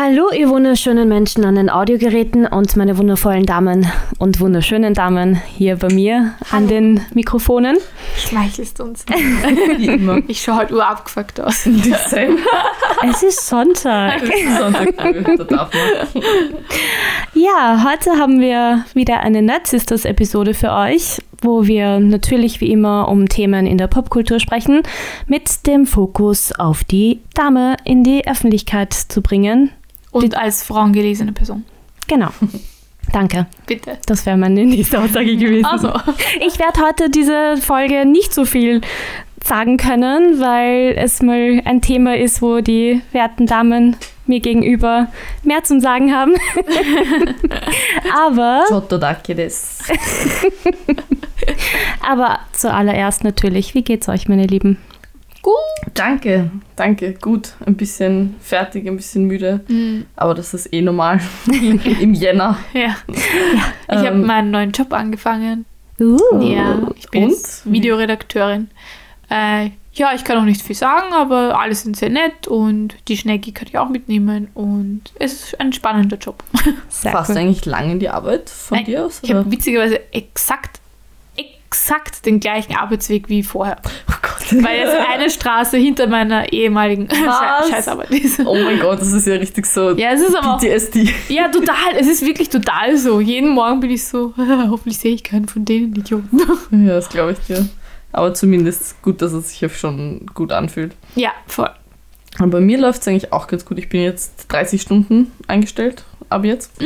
[0.00, 3.84] Hallo, ihr wunderschönen Menschen an den Audiogeräten und meine wundervollen Damen
[4.20, 6.56] und wunderschönen Damen hier bei mir Hallo.
[6.56, 7.78] an den Mikrofonen.
[8.16, 9.04] Schmeichelst uns.
[9.76, 10.20] Wie immer.
[10.28, 11.66] Ich schaue halt urabgefuckt aus.
[13.10, 14.22] Es ist Sonntag.
[14.56, 14.94] Sonntag,
[15.36, 16.22] da darf man.
[17.34, 22.70] Ja, heute haben wir wieder eine Nerd Sisters Episode für euch, wo wir natürlich wie
[22.70, 24.82] immer um Themen in der Popkultur sprechen,
[25.26, 29.72] mit dem Fokus auf die Dame in die Öffentlichkeit zu bringen.
[30.10, 31.64] Und als frauengelesene Person.
[32.06, 32.30] Genau.
[33.12, 33.46] Danke.
[33.66, 33.98] Bitte.
[34.06, 35.64] Das wäre meine nächste Aussage gewesen.
[35.64, 35.92] Also.
[36.46, 38.80] Ich werde heute diese Folge nicht so viel
[39.44, 45.08] sagen können, weil es mal ein Thema ist, wo die werten Damen mir gegenüber
[45.42, 46.34] mehr zum Sagen haben.
[48.26, 48.64] aber,
[52.06, 54.76] aber zuallererst natürlich, wie geht's euch, meine Lieben?
[55.48, 55.94] Gut.
[55.94, 57.14] Danke, danke.
[57.14, 57.54] Gut.
[57.64, 59.60] Ein bisschen fertig, ein bisschen müde.
[59.68, 60.04] Mhm.
[60.14, 61.20] Aber das ist eh normal.
[62.00, 62.58] Im Jänner.
[62.74, 62.96] Ja.
[63.08, 65.64] Ich habe Ähm, meinen neuen Job angefangen.
[65.98, 66.18] Uh.
[66.40, 68.68] Ja, ich bin Videoredakteurin.
[69.30, 73.16] Äh, ja, ich kann auch nicht viel sagen, aber alle sind sehr nett und die
[73.16, 76.44] Schnecki kann ich auch mitnehmen und es ist ein spannender Job.
[76.88, 77.38] Sehr Fast cool.
[77.38, 79.20] eigentlich lang in die Arbeit von Nein, dir aus?
[79.22, 79.40] Ich oder?
[79.40, 80.78] habe witzigerweise exakt,
[81.36, 83.78] exakt den gleichen Arbeitsweg wie vorher.
[84.62, 87.08] Weil jetzt eine Straße hinter meiner ehemaligen?
[87.10, 88.40] Sche Scheißarbeit ist.
[88.40, 91.08] Oh mein Gott, das ist ja richtig so Ja, es ist aber auch, PTSD.
[91.28, 91.94] ja, total.
[91.98, 93.20] Es ist wirklich total so.
[93.20, 94.32] Jeden Morgen bin ich so,
[94.70, 96.40] hoffentlich sehe ich keinen von denen Idioten.
[96.70, 97.68] Ja, das glaube ich dir.
[98.12, 100.94] Aber zumindest gut, dass es sich ja schon gut anfühlt.
[101.14, 101.70] Ja, voll.
[102.40, 103.78] Und bei mir läuft es eigentlich auch ganz gut.
[103.78, 106.80] Ich bin jetzt 30 Stunden eingestellt, ab jetzt.
[106.80, 106.84] Mm.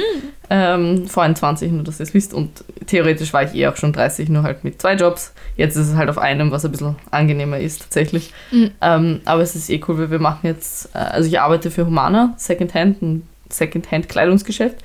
[0.51, 2.35] Ähm, vorhin 20, nur dass ihr es wisst.
[2.35, 5.33] Und theoretisch war ich eh auch schon 30, nur halt mit zwei Jobs.
[5.57, 8.33] Jetzt ist es halt auf einem, was ein bisschen angenehmer ist tatsächlich.
[8.51, 8.67] Mm.
[8.81, 11.87] Ähm, aber es ist eh cool, weil wir machen jetzt, äh, also ich arbeite für
[11.87, 14.77] Humana, Secondhand, ein Secondhand-Kleidungsgeschäft.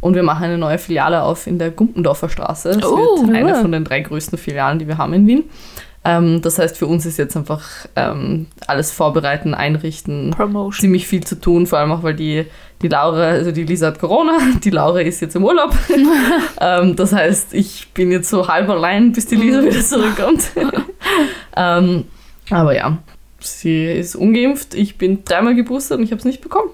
[0.00, 2.70] Und wir machen eine neue Filiale auf in der Gumpendorfer Straße.
[2.70, 5.44] Das Oh, wird eine von den drei größten Filialen, die wir haben in Wien.
[6.02, 7.62] Ähm, das heißt, für uns ist jetzt einfach
[7.94, 10.80] ähm, alles vorbereiten, einrichten, Promotion.
[10.80, 12.46] ziemlich viel zu tun, vor allem auch, weil die,
[12.80, 15.74] die Laura, also die Lisa hat Corona, die Laura ist jetzt im Urlaub.
[16.60, 20.50] ähm, das heißt, ich bin jetzt so halb allein, bis die Lisa wieder zurückkommt.
[21.56, 22.04] ähm,
[22.48, 22.96] aber ja,
[23.38, 26.70] sie ist ungeimpft, ich bin dreimal geboostert und ich habe es nicht bekommen.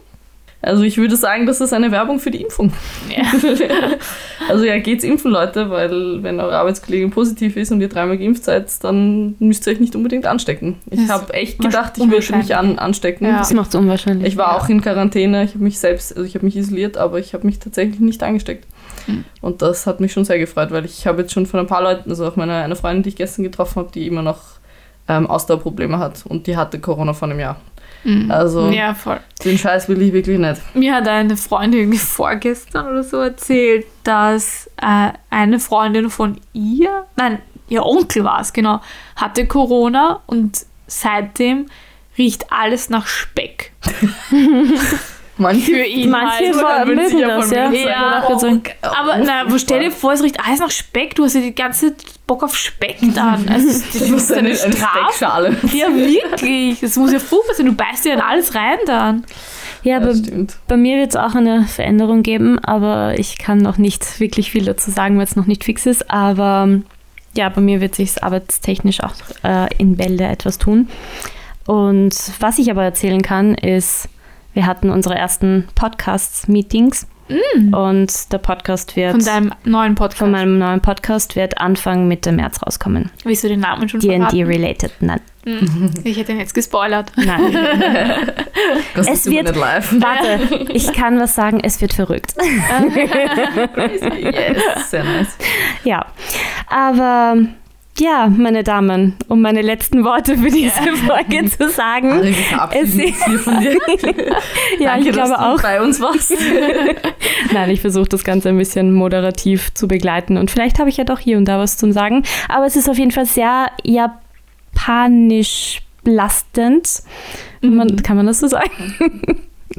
[0.63, 2.73] Also ich würde sagen, das ist eine Werbung für die Impfung.
[3.15, 3.25] Ja.
[4.49, 8.45] also ja, geht's impfen, Leute, weil wenn eure Arbeitskollegin positiv ist und ihr dreimal geimpft
[8.45, 10.77] seid, dann müsst ihr euch nicht unbedingt anstecken.
[10.91, 13.27] Ich habe echt gedacht, ich würde mich an, anstecken.
[13.27, 13.39] Ja.
[13.39, 14.29] Das macht es unwahrscheinlich.
[14.29, 14.59] Ich war Ja.
[14.59, 17.47] auch in Quarantäne, ich habe mich selbst, also ich habe mich isoliert, aber ich habe
[17.47, 18.67] mich tatsächlich nicht angesteckt.
[19.07, 19.25] Mhm.
[19.43, 21.83] Und das hat mich schon sehr gefreut, weil ich habe jetzt schon von ein paar
[21.83, 24.41] Leuten, also auch meine eine Freundin, die ich gestern getroffen habe, die immer noch
[25.09, 27.61] ähm, Ausdauerprobleme hat und die hatte Corona vor einem Jahr.
[28.07, 28.31] Mhm.
[28.31, 29.21] Also Ja, voll.
[29.45, 30.61] den Scheiß will ich wirklich nicht.
[30.75, 37.07] Mir hat eine Freundin irgendwie vorgestern oder so erzählt, dass äh, eine Freundin von ihr,
[37.17, 38.81] nein, ihr Onkel war es, genau,
[39.17, 41.67] hatte Corona und seitdem
[42.17, 43.73] riecht alles nach Speck.
[45.39, 46.55] Manche, Für ihn Manche halt.
[46.57, 47.71] vor- würden mögen das, ja.
[47.71, 48.47] Ja, oh, also-
[48.81, 51.55] Aber na, wo stell dir vor, es riecht alles nach Speck, du hast ja die
[51.55, 51.95] ganze
[52.27, 53.47] Bock auf Speck dann.
[53.53, 54.57] Also, das Das ist eine, eine.
[54.57, 55.57] Speckschale.
[55.75, 56.81] Ja, wirklich.
[56.81, 57.67] Das muss ja furchtbar sein.
[57.67, 59.25] Du beißt ja in alles rein dann.
[59.83, 60.57] ja, Ja, aber stimmt.
[60.69, 64.65] bei mir wird es auch eine Veränderung geben, aber ich kann noch nicht wirklich viel
[64.65, 66.11] dazu sagen, weil es noch nicht fix ist.
[66.11, 66.69] Aber
[67.35, 69.13] ja, bei mir wird sich arbeitstechnisch auch
[69.45, 70.89] äh, in Bälde etwas tun.
[71.67, 74.09] Und was ich aber erzählen kann, ist,
[74.57, 77.07] wir hatten unsere ersten Podcasts-Meetings
[77.73, 80.19] und der Podcast wird Von deinem neuen Podcast.
[80.19, 83.11] von meinem neuen Podcast wird Anfang Mitte März rauskommen.
[83.25, 84.43] Willst du den Namen schon D&D verraten?
[84.45, 84.93] related.
[85.01, 85.21] Nein.
[85.45, 87.13] Hm, Ich hätte ihn jetzt gespoilert.
[87.17, 87.55] Nein.
[88.95, 89.95] Das Es wird- nicht live.
[90.01, 92.35] Warte, ich kann was sagen, es wird verrückt.
[94.17, 95.37] yes, sehr nice.
[95.85, 96.07] Ja,
[96.69, 97.37] aber
[97.99, 102.13] ja, meine Damen, um meine letzten Worte für diese Folge zu sagen.
[102.13, 103.79] Alle, uns hier von dir.
[104.79, 105.63] Ja, Danke, ich glaube dass du auch.
[105.63, 106.35] bei uns warst.
[107.53, 111.05] Nein, ich versuche das Ganze ein bisschen moderativ zu begleiten und vielleicht habe ich ja
[111.05, 112.25] doch hier und da was zum Sagen.
[112.49, 117.03] Aber es ist auf jeden Fall sehr japanisch belastend.
[117.63, 118.95] Man, kann man das so sagen?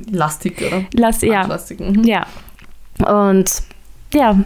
[0.09, 0.83] Lastig, oder?
[0.93, 1.79] Lass, ja, Lastig.
[1.79, 2.03] Mhm.
[2.03, 2.25] ja.
[3.05, 3.61] Und
[4.13, 4.37] ja,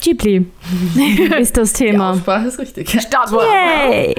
[0.00, 0.46] Ghibli
[1.38, 2.12] ist das Die Thema.
[2.12, 2.90] Aussprache ist richtig.
[3.00, 3.46] Startwort.
[3.90, 4.14] Yay!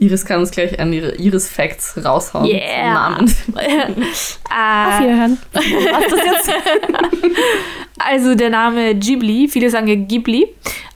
[0.00, 2.46] Iris kann uns gleich an ihre Iris-Facts raushauen.
[2.46, 2.92] Yeah.
[2.94, 3.24] Namen.
[3.54, 3.60] Auf
[4.48, 5.38] Äh, Wiederhören.
[5.52, 6.50] Was das jetzt?
[7.98, 10.46] also der Name Ghibli, viele sagen ja Ghibli,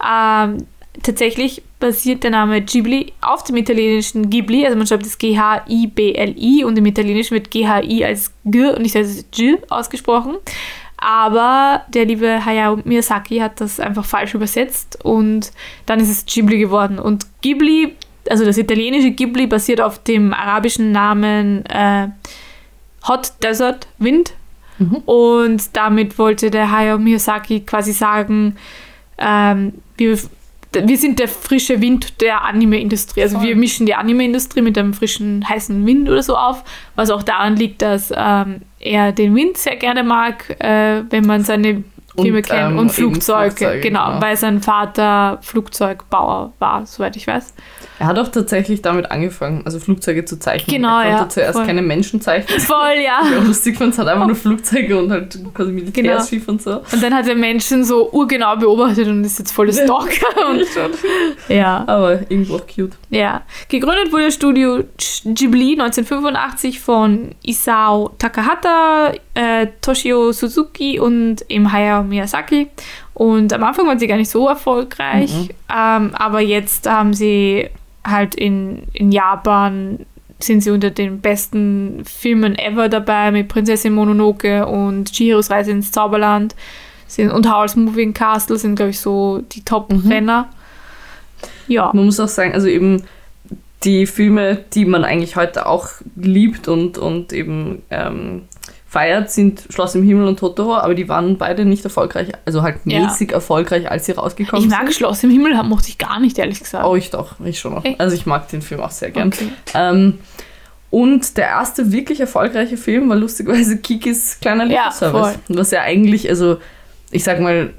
[0.09, 0.67] Ähm,
[1.03, 6.79] tatsächlich basiert der Name Ghibli auf dem italienischen Ghibli, also man schreibt es G-H-I-B-L-I und
[6.79, 10.37] im Italienischen wird G-H-I als G und nicht als G ausgesprochen.
[11.03, 15.51] Aber der liebe Hayao Miyazaki hat das einfach falsch übersetzt und
[15.85, 16.99] dann ist es Ghibli geworden.
[17.01, 17.97] Und Ghibli,
[18.31, 22.09] also das italienische Ghibli, basiert auf dem arabischen Namen äh,
[23.09, 24.35] Hot Desert Wind.
[24.79, 24.97] Mhm.
[25.05, 28.57] Und damit wollte der Hayao Miyazaki quasi sagen,
[29.19, 30.17] ähm, wir
[30.75, 33.23] wir sind der frische Wind der Anime-Industrie.
[33.23, 33.49] Also Voll.
[33.49, 36.65] wir mischen die Anime-Industrie mit einem frischen, heißen Wind oder so auf,
[36.95, 41.45] was auch daran liegt, dass ähm, er den Wind sehr gerne mag, äh, wenn man
[41.45, 41.85] seine
[42.21, 47.27] Filme kennt ähm, und Flugzeuge, Flugzeuge genau, genau, weil sein Vater Flugzeugbauer war, soweit ich
[47.27, 47.55] weiß.
[47.99, 50.77] Er hat auch tatsächlich damit angefangen, also Flugzeuge zu zeichnen.
[50.77, 51.67] Genau, er konnte ja, zuerst voll.
[51.67, 52.61] keine Menschen zeichnen.
[52.73, 53.21] Voll, ja.
[53.31, 56.53] ja lustig fand, es hat einfach nur Flugzeuge und halt quasi Militärschiff genau.
[56.53, 56.83] und so.
[56.93, 60.51] Und dann hat er Menschen so urgenau beobachtet und ist jetzt voll das Stalker.
[60.51, 60.67] und
[61.49, 61.85] ja.
[61.87, 62.93] Aber irgendwo auch cute.
[63.11, 63.43] Ja.
[63.69, 64.83] Gegründet wurde das Studio
[65.25, 72.69] Ghibli 1985 von Isao Takahata, äh, Toshio Suzuki und im Hayao Miyazaki.
[73.15, 75.49] Und am Anfang waren sie gar nicht so erfolgreich, mhm.
[75.75, 77.69] ähm, aber jetzt haben sie
[78.05, 80.01] halt in, in Japan
[80.39, 85.93] sind sie unter den besten Filmen ever dabei mit Prinzessin Mononoke und Chihiros Reise ins
[85.93, 86.57] Zauberland
[87.07, 90.49] sind, und Howl's Moving Castle sind, glaube ich, so die Top-Renner.
[90.49, 91.73] Mhm.
[91.73, 91.91] Ja.
[91.93, 93.05] Man muss auch sagen, also eben
[93.85, 98.43] die Filme, die man eigentlich heute auch liebt und, und eben ähm,
[98.93, 102.85] feiert, sind Schloss im Himmel und Totoro, aber die waren beide nicht erfolgreich, also halt
[102.85, 103.37] mäßig ja.
[103.37, 104.71] erfolgreich, als sie rausgekommen sind.
[104.71, 104.93] Ich mag.
[104.93, 106.85] Schloss im Himmel, mochte ich gar nicht, ehrlich gesagt.
[106.85, 107.85] Oh, ich doch, ich schon noch.
[107.97, 109.29] Also ich mag den Film auch sehr gern.
[109.29, 109.49] Okay.
[109.73, 110.19] Ähm,
[110.91, 115.39] und der erste wirklich erfolgreiche Film war lustigerweise Kikis kleiner Lieferservice.
[115.49, 116.59] Ja, was ja eigentlich, also
[117.11, 117.73] ich sag mal,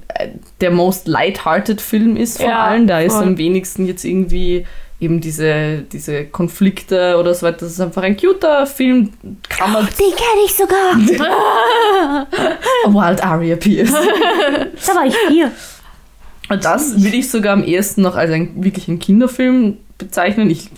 [0.61, 2.87] der most light-hearted Film ist von ja, allen.
[2.87, 4.65] Da ist am wenigsten jetzt irgendwie
[5.03, 7.59] eben diese, diese Konflikte oder so weiter.
[7.61, 9.11] Das ist einfach ein cuter Film.
[9.49, 10.95] Kann man Den kenne ich sogar.
[12.87, 13.91] Wild Aria Pierce.
[13.91, 15.51] da war ich vier.
[16.49, 20.49] Und das würde ich sogar am ehesten noch als ein, wirklich einen Kinderfilm bezeichnen.
[20.49, 20.69] Ich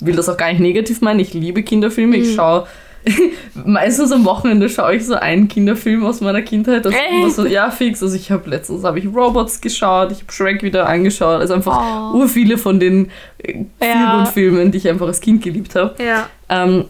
[0.00, 1.20] will das auch gar nicht negativ meinen.
[1.20, 2.16] Ich liebe Kinderfilme.
[2.16, 2.22] Mhm.
[2.22, 2.66] Ich schaue
[3.64, 6.84] meistens am Wochenende schaue ich so einen Kinderfilm aus meiner Kindheit.
[6.84, 8.02] Das immer so, ja, fix.
[8.02, 11.40] Also ich habe letztens habe ich Robots geschaut, ich habe Shrek wieder angeschaut.
[11.40, 12.18] Also einfach oh.
[12.18, 14.24] ur viele von den äh, ja.
[14.26, 15.94] Filmen, die ich einfach als Kind geliebt habe.
[16.02, 16.28] Ja.
[16.48, 16.86] Ähm,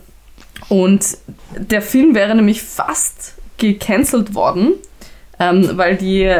[0.69, 1.05] und
[1.57, 4.75] der Film wäre nämlich fast gecancelt worden.
[5.39, 6.31] Ähm, weil die,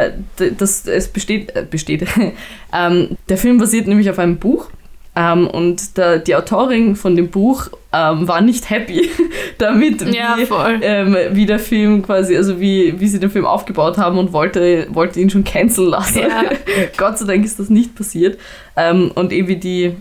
[0.57, 2.07] das, es besteht, äh, besteht
[2.73, 4.69] ähm, der Film basiert nämlich auf einem Buch
[5.15, 9.09] ähm, und der, die Autorin von dem Buch ähm, war nicht happy
[9.59, 10.47] damit, ja, wie,
[10.83, 14.87] ähm, wie, der Film quasi, also wie, wie sie den Film aufgebaut haben und wollte,
[14.89, 16.21] wollte ihn schon canceln lassen.
[16.21, 16.43] Ja.
[16.97, 18.39] Gott sei Dank ist das nicht passiert.
[18.75, 19.95] Ähm, und eben wie die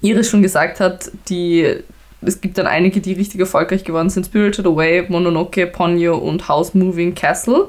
[0.00, 1.76] Iris schon gesagt hat, die,
[2.20, 4.26] es gibt dann einige, die richtig erfolgreich geworden sind.
[4.26, 7.68] Spirited Away, Mononoke, Ponyo und House Moving Castle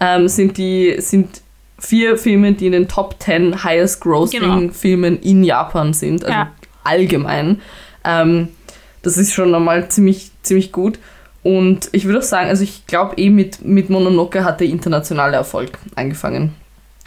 [0.00, 1.40] ähm, sind die sind
[1.78, 4.72] vier Filme, die in den Top 10 highest grossing genau.
[4.72, 6.50] Filmen in Japan sind, also ja.
[6.84, 7.60] allgemein.
[8.04, 8.48] Ähm,
[9.02, 10.98] das ist schon einmal ziemlich, ziemlich gut.
[11.42, 15.36] Und ich würde auch sagen, also ich glaube eh mit, mit Mononoke hat der internationale
[15.36, 16.54] Erfolg angefangen.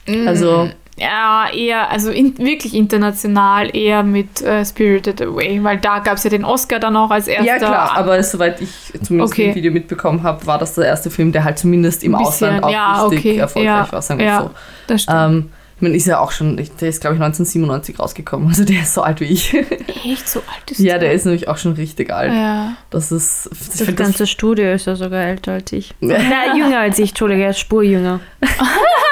[0.08, 0.28] Mm.
[0.28, 6.18] Also ja, eher, also in, wirklich international, eher mit uh, Spirited Away, weil da gab
[6.18, 7.46] es ja den Oscar dann auch als erster.
[7.46, 9.50] Ja, klar, aber soweit ich zumindest okay.
[9.50, 12.64] im Video mitbekommen habe, war das der erste Film, der halt zumindest im bisschen, Ausland
[12.64, 13.38] auch ja, richtig okay.
[13.38, 14.52] erfolgreich ja, war, sagen wir ja, so.
[14.88, 15.18] Das stimmt.
[15.20, 18.82] Ähm, ich meine, ist ja auch schon, der ist glaube ich 1997 rausgekommen, also der
[18.82, 19.54] ist so alt wie ich.
[19.54, 22.34] Echt so alt ist Ja, der, der ist nämlich auch schon richtig alt.
[22.34, 22.76] Ja.
[22.90, 23.48] Das ist.
[23.52, 25.94] Das, das ganze das Studio ist ja sogar älter als ich.
[26.00, 28.20] Na, jünger als ich, Entschuldige, er ist spurjünger.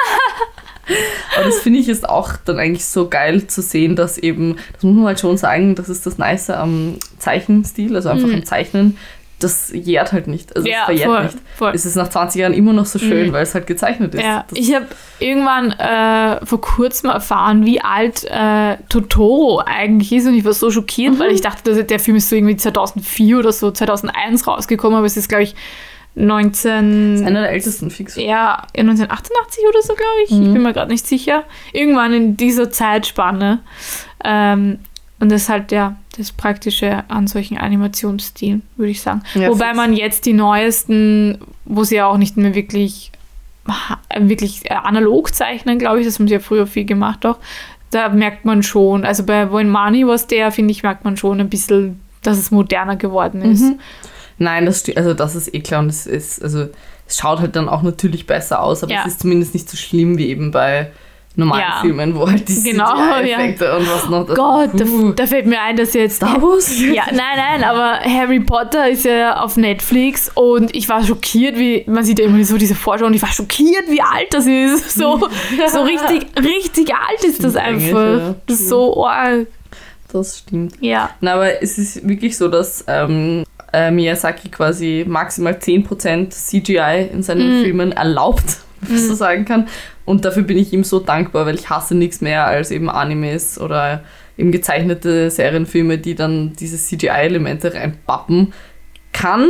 [1.36, 4.82] Aber das finde ich ist auch dann eigentlich so geil zu sehen, dass eben, das
[4.82, 8.34] muss man halt schon sagen, das ist das Nice am Zeichenstil, also einfach mhm.
[8.34, 8.96] am Zeichnen.
[9.38, 10.56] Das jährt halt nicht.
[10.56, 11.36] Also ja, es verjährt voll, nicht.
[11.56, 11.72] Voll.
[11.74, 13.32] Es ist nach 20 Jahren immer noch so schön, mhm.
[13.34, 14.22] weil es halt gezeichnet ist.
[14.22, 14.46] Ja.
[14.54, 14.86] ich habe
[15.18, 20.70] irgendwann äh, vor kurzem erfahren, wie alt äh, Totoro eigentlich ist und ich war so
[20.70, 21.18] schockiert, mhm.
[21.18, 25.06] weil ich dachte, dass der Film ist so irgendwie 2004 oder so, 2001 rausgekommen, aber
[25.06, 25.54] es ist, glaube ich,
[26.16, 27.12] 19.
[27.12, 28.16] Das ist einer der ältesten fix.
[28.16, 30.30] Ja, 1988 oder so, glaube ich.
[30.30, 30.42] Mhm.
[30.42, 31.44] Ich bin mir gerade nicht sicher.
[31.72, 33.60] Irgendwann in dieser Zeitspanne.
[34.24, 34.78] Ähm,
[35.20, 39.22] und das ist halt ja das Praktische an solchen Animationsstilen, würde ich sagen.
[39.34, 39.76] Ja, Wobei fix.
[39.76, 43.12] man jetzt die neuesten, wo sie ja auch nicht mehr wirklich,
[44.18, 47.38] wirklich analog zeichnen, glaube ich, das haben sie ja früher viel gemacht doch.
[47.90, 51.40] Da merkt man schon, also bei Wohin Money was der, finde ich, merkt man schon
[51.40, 53.60] ein bisschen, dass es moderner geworden ist.
[53.62, 53.78] Mhm.
[54.38, 56.68] Nein, das, also das ist eh klar und es ist, also
[57.08, 59.00] es schaut halt dann auch natürlich besser aus, aber ja.
[59.00, 60.90] es ist zumindest nicht so schlimm wie eben bei
[61.38, 61.78] normalen Ja.
[61.82, 64.26] Filmen, wo halt die Genau, CGI-Effekte und was noch.
[64.26, 66.70] das- Gott, da, da fällt mir ein, dass jetzt Star Wars?
[66.80, 71.84] Ja, nein, nein, aber Harry Potter ist ja auf Netflix und ich war schockiert, wie,
[71.86, 74.96] man sieht ja immer so diese Vorschau und ich war schockiert, wie alt das ist.
[74.98, 75.28] So,
[75.70, 78.18] so richtig, richtig alt ist das einfach.
[78.18, 78.34] ja.
[78.46, 79.46] Das ist so arg.
[80.10, 80.74] Das stimmt.
[80.80, 81.10] Ja.
[81.20, 87.22] Na, aber es ist wirklich so, dass ähm, äh, Miyazaki quasi maximal 10% CGI in
[87.22, 87.64] seinen Mhm.
[87.64, 89.68] Filmen erlaubt, wenn man so sagen kann.
[90.04, 93.60] Und dafür bin ich ihm so dankbar, weil ich hasse nichts mehr als eben Animes
[93.60, 94.02] oder
[94.38, 98.52] eben gezeichnete Serienfilme, die dann diese CGI-Elemente reinpappen.
[99.12, 99.46] Kann.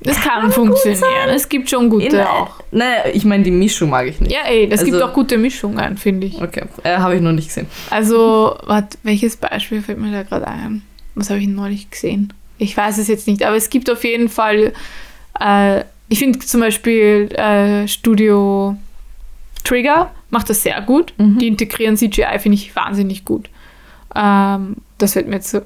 [0.00, 1.30] Das kann funktionieren.
[1.34, 2.60] Es gibt schon gute in, auch.
[2.70, 4.30] Nein, ich meine, die Mischung mag ich nicht.
[4.32, 6.40] Ja, ey, es gibt Also- auch gute Mischungen, finde ich.
[6.40, 7.66] Okay, äh, habe ich noch nicht gesehen.
[7.90, 10.82] Also, warte, welches Beispiel fällt mir da gerade ein?
[11.16, 12.32] Was habe ich neulich gesehen?
[12.58, 14.72] Ich weiß es jetzt nicht, aber es gibt auf jeden Fall,
[15.40, 18.76] äh, ich finde zum Beispiel äh, Studio
[19.64, 21.12] Trigger macht das sehr gut.
[21.18, 21.38] Mhm.
[21.38, 23.48] Die integrieren CGI, finde ich wahnsinnig gut.
[24.14, 25.60] Ähm, das fällt mir jetzt so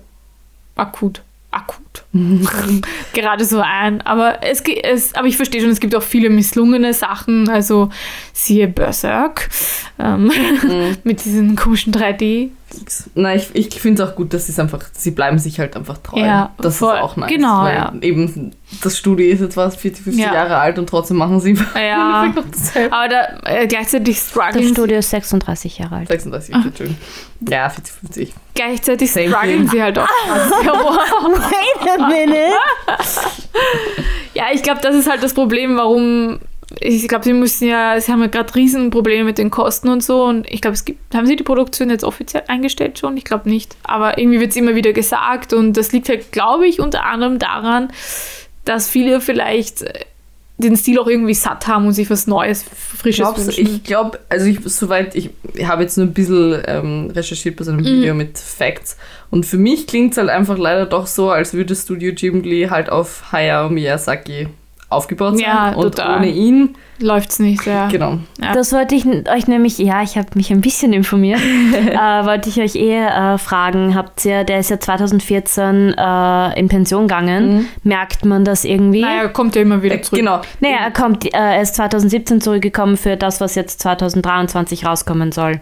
[0.76, 2.04] akut, akut
[3.14, 4.00] gerade so ein.
[4.02, 7.48] Aber, es, es, aber ich verstehe schon, es gibt auch viele misslungene Sachen.
[7.48, 7.90] Also
[8.32, 9.48] siehe Berserk
[9.98, 10.30] ähm,
[10.62, 10.96] Mhm.
[11.04, 12.50] mit diesen komischen 3D.
[13.14, 15.76] Nein, ich, ich finde es auch gut, dass sie es einfach, sie bleiben sich halt
[15.76, 16.20] einfach treu.
[16.20, 16.94] Ja, das voll.
[16.94, 17.30] ist auch nice.
[17.30, 17.92] Genau, weil ja.
[18.00, 18.52] Eben
[18.82, 20.34] das Studio ist jetzt was 40, 50 Ja.
[20.34, 22.24] Jahre alt und trotzdem machen sie Ja.
[22.24, 22.94] im Endeffekt noch dasselbe.
[22.96, 26.08] Aber da äh, gleichzeitig Das strugglen, Studio ist 36 Jahre alt.
[26.08, 26.62] 36, Ah.
[26.64, 27.00] Entschuldigung.
[27.48, 28.34] Ja, 40, 50.
[28.54, 29.68] gleichzeitig Same strugglen thing.
[29.70, 30.08] sie halt auch.
[30.28, 32.52] Wait a minute.
[34.34, 36.38] ja, ich glaube, das ist halt das Problem, warum.
[36.80, 40.24] Ich glaube, sie müssen ja, sie haben ja gerade Riesenprobleme mit den Kosten und so.
[40.24, 41.14] Und ich glaube, es gibt.
[41.14, 43.16] Haben sie die Produktion jetzt offiziell eingestellt schon?
[43.16, 43.76] Ich glaube nicht.
[43.84, 45.52] Aber irgendwie wird es immer wieder gesagt.
[45.52, 47.88] Und das liegt halt, glaube ich, unter anderem daran,
[48.64, 49.92] dass viele vielleicht äh,
[50.58, 53.66] den Stil auch irgendwie satt haben und sich was Neues, Frisches Glaubst, wünschen.
[53.66, 55.30] ich glaube, also ich, soweit, ich
[55.64, 57.84] habe jetzt nur ein bisschen ähm, recherchiert bei so einem Mhm.
[57.86, 58.96] Video mit Facts
[59.30, 62.90] und für mich klingt es halt einfach leider doch so, als würde Studio Ghibli halt
[62.90, 64.46] auf Hayao Miyazaki
[64.92, 66.18] aufgebaut sein Ja, und total.
[66.18, 67.88] ohne ihn, Läuft's nicht, ja.
[67.88, 68.18] genau.
[68.40, 68.52] Ja.
[68.54, 71.40] Das wollte ich euch nämlich, ja, ich habe mich ein bisschen informiert,
[71.90, 76.68] äh, wollte ich euch eh äh, fragen, habt ihr, der ist ja 2014 äh, in
[76.68, 77.66] Pension gegangen, Mhm.
[77.82, 79.00] merkt man das irgendwie?
[79.02, 80.18] Naja, kommt ja immer wieder Äh, zurück.
[80.20, 80.40] genau.
[80.60, 85.60] Naja, er kommt, äh, er ist 2017 zurückgekommen für das, was jetzt 2023 rauskommen soll.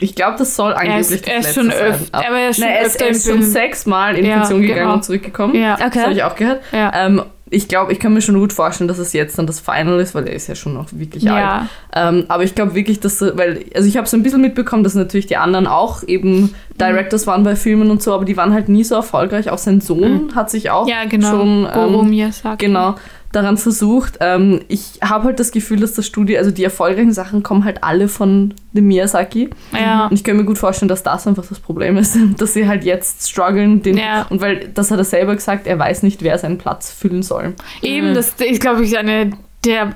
[0.00, 1.80] Ich glaube, das soll Er angeblich ist, das er ist letzte schon sein.
[1.80, 4.16] öfter, Aber- aber er ist schon Nein, er ist, öfter er im ist schon sechsmal
[4.16, 4.92] in Ja, Pension gegangen genau.
[4.94, 5.54] und zurückgekommen.
[5.56, 5.76] Ja.
[5.76, 6.00] Das Okay.
[6.02, 6.60] habe ich auch gehört.
[6.72, 6.92] Ja.
[6.94, 10.00] Ähm, ich glaube, ich kann mir schon gut vorstellen, dass es jetzt dann das Final
[10.00, 11.38] ist, weil er ist ja schon noch wirklich alt.
[11.38, 11.66] Ja.
[11.94, 14.94] Ähm, aber ich glaube wirklich, dass, weil, also ich habe so ein bisschen mitbekommen, dass
[14.94, 18.68] natürlich die anderen auch eben Directors waren bei Filmen und so, aber die waren halt
[18.68, 19.50] nie so erfolgreich.
[19.50, 21.30] Auch sein Sohn hat sich auch Ja, genau.
[21.30, 22.66] schon Goro ähm, Miyazaki.
[22.66, 22.94] genau
[23.32, 24.18] daran versucht.
[24.20, 27.84] Ähm, ich habe halt das Gefühl, dass das Studio, also die erfolgreichen Sachen kommen halt
[27.84, 29.50] alle von dem Miyazaki.
[29.72, 30.06] Ja.
[30.06, 32.84] Und ich kann mir gut vorstellen, dass das einfach das Problem ist, dass sie halt
[32.84, 33.82] jetzt strugglen.
[33.82, 34.26] Den, Ja.
[34.30, 37.54] Und weil, das hat er selber gesagt, er weiß nicht, wer seinen Platz füllen soll.
[37.82, 39.32] Eben, das ist, glaube ich, eine
[39.64, 39.94] der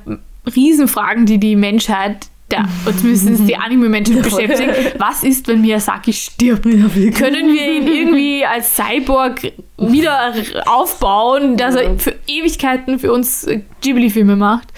[0.55, 4.47] Riesenfragen, die die Menschheit, der, oder zumindest die Anime-Menschen Ja, voll.
[4.47, 4.73] beschäftigen.
[4.99, 6.63] Was ist, wenn Miyazaki stirbt?
[6.63, 10.33] Können wir ihn irgendwie als Cyborg wieder
[10.67, 13.47] aufbauen, dass er für Ewigkeiten für uns
[13.81, 14.69] Ghibli-Filme macht?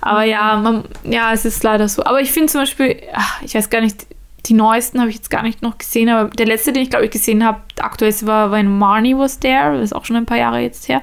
[0.00, 2.04] Aber ja, man, ja, es ist leider so.
[2.04, 4.06] Aber ich finde zum Beispiel, ach, ich weiß gar nicht,
[4.46, 7.06] die neuesten habe ich jetzt gar nicht noch gesehen, aber der letzte, den ich glaube
[7.06, 10.38] ich gesehen habe, aktuell war, wenn Marnie was there, das ist auch schon ein paar
[10.38, 11.02] Jahre jetzt her.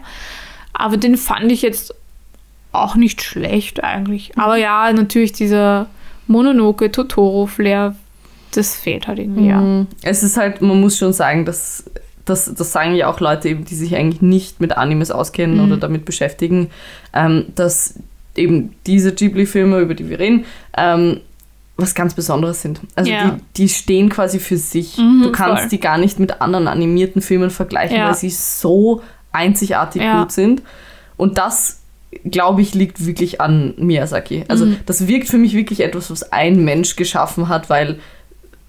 [0.72, 1.94] Aber den fand ich jetzt
[2.72, 4.32] auch nicht schlecht eigentlich.
[4.38, 5.88] Aber ja, natürlich dieser
[6.28, 7.96] Mononoke Totoro-Flair,
[8.56, 9.60] das fehlt halt irgendwie, ja.
[9.60, 9.88] Mhm.
[10.04, 11.86] Es ist halt, man muss schon sagen, dass
[12.26, 15.64] das, das sagen ja auch Leute, eben, die sich eigentlich nicht mit Animes auskennen Mhm.
[15.66, 16.70] oder damit beschäftigen,
[17.14, 17.96] ähm, dass
[18.36, 20.46] eben diese Ghibli-Filme, über die wir reden,
[20.78, 21.20] ähm,
[21.76, 22.80] was ganz Besonderes sind.
[22.96, 23.32] Also Ja.
[23.58, 24.98] die, die stehen quasi für sich.
[24.98, 25.70] Mhm, du kannst voll.
[25.70, 28.08] die gar nicht mit anderen animierten Filmen vergleichen, Ja.
[28.08, 29.02] weil sie so
[29.34, 30.22] einzigartig Ja.
[30.22, 30.62] gut sind.
[31.18, 31.82] Und das,
[32.30, 34.44] glaube ich, liegt wirklich an Miyazaki.
[34.48, 34.78] Also Mhm.
[34.86, 38.00] das wirkt für mich wirklich etwas, was ein Mensch geschaffen hat, weil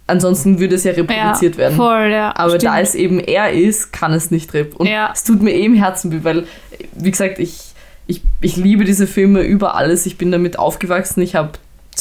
[0.07, 1.77] ansonsten würde es ja reproduziert ja, werden.
[1.77, 2.33] Voll, ja.
[2.37, 2.65] Aber stimmt.
[2.65, 4.77] da es eben er ist, kann es nicht rep.
[4.77, 5.11] Und Ja.
[5.13, 6.45] es tut mir eh im Herzen weh, weil,
[6.93, 7.59] wie gesagt, ich,
[8.07, 10.05] ich, ich liebe diese Filme über alles.
[10.05, 11.23] Ich bin damit aufgewachsen.
[11.23, 11.53] Ich habe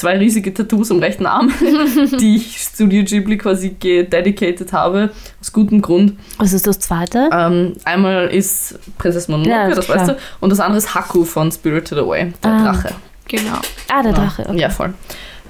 [0.04, 1.50] zwei riesige Tattoos am rechten Arm,
[2.20, 6.18] die ich Studio Ghibli quasi gededicated habe, aus gutem Grund.
[6.38, 7.30] Was ist das zweite?
[7.32, 9.98] Ähm, einmal ist Prinzessin Mononoke, Ja, das klar.
[10.00, 12.64] weißt du, und das andere ist Haku von Spirited Away, der Ah.
[12.64, 12.90] Drache.
[13.30, 13.60] Genau.
[13.90, 14.44] Ah, der Drache.
[14.46, 14.60] Okay.
[14.60, 14.94] Ja, voll.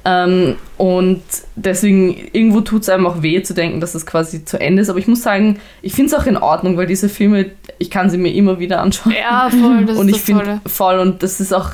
[0.06, 1.24] Ähm, und
[1.56, 4.90] deswegen, irgendwo tut es einem auch weh zu denken, dass es quasi zu Ende ist.
[4.90, 7.48] Aber ich muss sagen, ich finde es auch in Ordnung, weil diese Filme,
[7.80, 9.14] ich kann sie mir immer wieder anschauen.
[9.20, 11.70] Ja, voll, das und ist ich das finde voll, und das ist auch,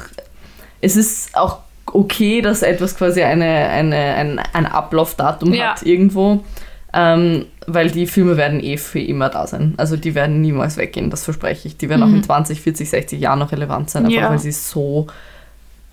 [0.80, 1.58] es ist auch
[1.93, 5.72] okay, dass etwas quasi eine, eine, ein, ein Ablaufdatum Ja.
[5.72, 6.43] hat irgendwo.
[6.91, 9.75] Ähm, weil die Filme werden eh für immer da sein.
[9.77, 11.77] Also die werden niemals weggehen, das verspreche ich.
[11.77, 14.24] Die werden auch in 20, 40, 60 Jahren noch relevant sein, einfach Mhm.
[14.24, 14.29] Ja.
[14.31, 15.05] weil sie so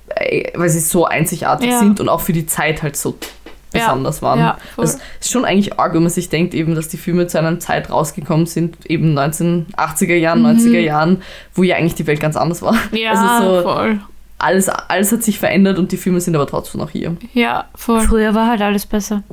[0.09, 1.79] äh, weil sie so einzigartig Ja.
[1.81, 3.19] sind und auch für die Zeit halt so
[3.73, 4.39] besonders waren.
[4.39, 7.39] Ja, das ist schon eigentlich arg, wenn man sich denkt, eben, dass die Filme zu
[7.39, 11.21] einer Zeit rausgekommen sind, eben 1980er Jahren, 90er Jahren,
[11.55, 12.73] wo ja eigentlich die Welt ganz anders war.
[12.73, 12.97] Mhm.
[12.97, 14.01] Ja, Also so, voll.
[14.39, 17.17] Alles, alles hat sich verändert und die Filme sind aber trotzdem noch hier.
[17.33, 18.01] Ja, voll.
[18.03, 19.23] Früher war halt alles besser.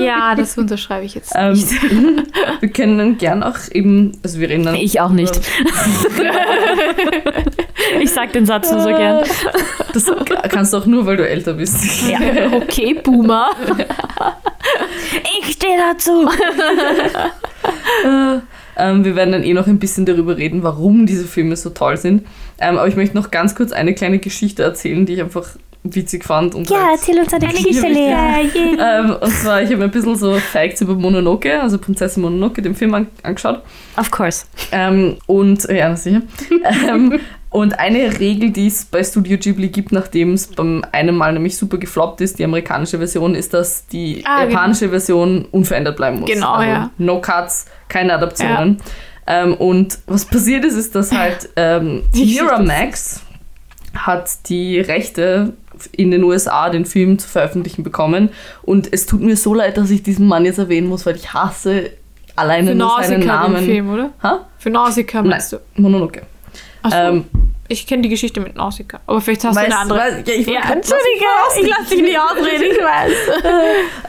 [0.00, 1.70] Ja, das unterschreibe ich jetzt Ähm, nicht.
[2.60, 4.74] wir können gern auch eben, also wir reden dann.
[4.76, 5.40] Ich auch nicht.
[8.00, 9.24] Ich sag den Satz nur so gern.
[9.92, 10.04] Das
[10.50, 12.08] kannst du auch nur, weil du älter bist.
[12.08, 12.18] Ja.
[12.52, 13.50] Okay, Boomer.
[15.40, 16.28] Ich stehe dazu.
[18.80, 21.98] Ähm, wir werden dann eh noch ein bisschen darüber reden, warum diese Filme so toll
[21.98, 22.26] sind.
[22.58, 25.50] Ähm, aber ich möchte noch ganz kurz eine kleine Geschichte erzählen, die ich einfach
[25.82, 26.54] witzig fand.
[26.54, 28.76] Und Ja, halt- erzähl uns eine Geschichte, Ja, Lea.
[28.78, 32.60] ähm, und zwar, ich habe mir ein bisschen so Facts über Mononoke, also Prinzessin Mononoke,
[32.62, 33.62] den Film an angeschaut.
[33.96, 34.44] Of course.
[34.72, 36.22] Ähm, und, ja, sicher.
[36.88, 37.18] ähm,
[37.48, 41.56] und eine Regel, die es bei Studio Ghibli gibt, nachdem es beim einen Mal nämlich
[41.56, 46.30] super gefloppt ist, die amerikanische Version, ist, dass die Ah, japanische Version unverändert bleiben muss.
[46.30, 46.90] Genau, also ja.
[46.98, 48.78] No Cuts, keine Adaptionen.
[49.26, 53.22] Ähm, und was passiert ist, ist, dass halt ähm, Miramax
[53.94, 55.54] hat die Rechte
[55.86, 58.30] in den USA, den Film zu veröffentlichen bekommen.
[58.62, 61.32] Und es tut mir so leid, dass ich diesen Mann jetzt erwähnen muss, weil ich
[61.32, 61.90] hasse
[62.36, 63.64] alleine Für nur seinen Nausicaa den Namen.
[63.64, 64.10] Film, oder?
[64.22, 64.46] Ha?
[64.58, 65.56] Für Nausicaa meinst du?
[65.74, 66.22] Mononoke.
[66.82, 67.24] Achso, Ähm,
[67.68, 69.00] ich kenne die Geschichte mit Nausicaa.
[69.06, 69.98] Aber vielleicht hast Weißt- du eine andere.
[70.00, 71.26] weiß- ja, ich ja, Entschuldige,
[71.60, 73.12] ich lasse dich nicht ausreden, ich weiß.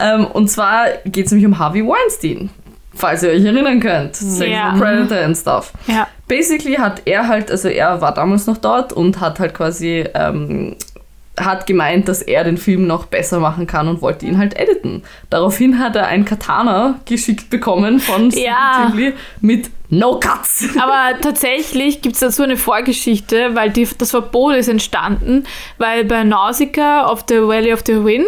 [0.00, 2.50] Ähm, und zwar geht es nämlich um Harvey Weinstein,
[2.94, 4.16] falls ihr euch erinnern könnt.
[4.16, 4.78] Sexual.
[4.78, 5.72] Predator und Stuff.
[5.86, 6.08] Ja.
[6.26, 10.76] Basically hat er halt, also er war damals noch dort und hat halt quasi, ähm,
[11.38, 15.02] hat gemeint, dass er den Film noch besser machen kann und wollte ihn halt editen.
[15.30, 18.86] Daraufhin hat er ein Katana geschickt bekommen von Ja.
[18.90, 20.64] Ghibli mit No Cuts.
[20.82, 25.44] Aber tatsächlich gibt es dazu eine Vorgeschichte, weil die, das Verbot ist entstanden,
[25.76, 28.26] weil bei Nausicaa of the Valley of the Wind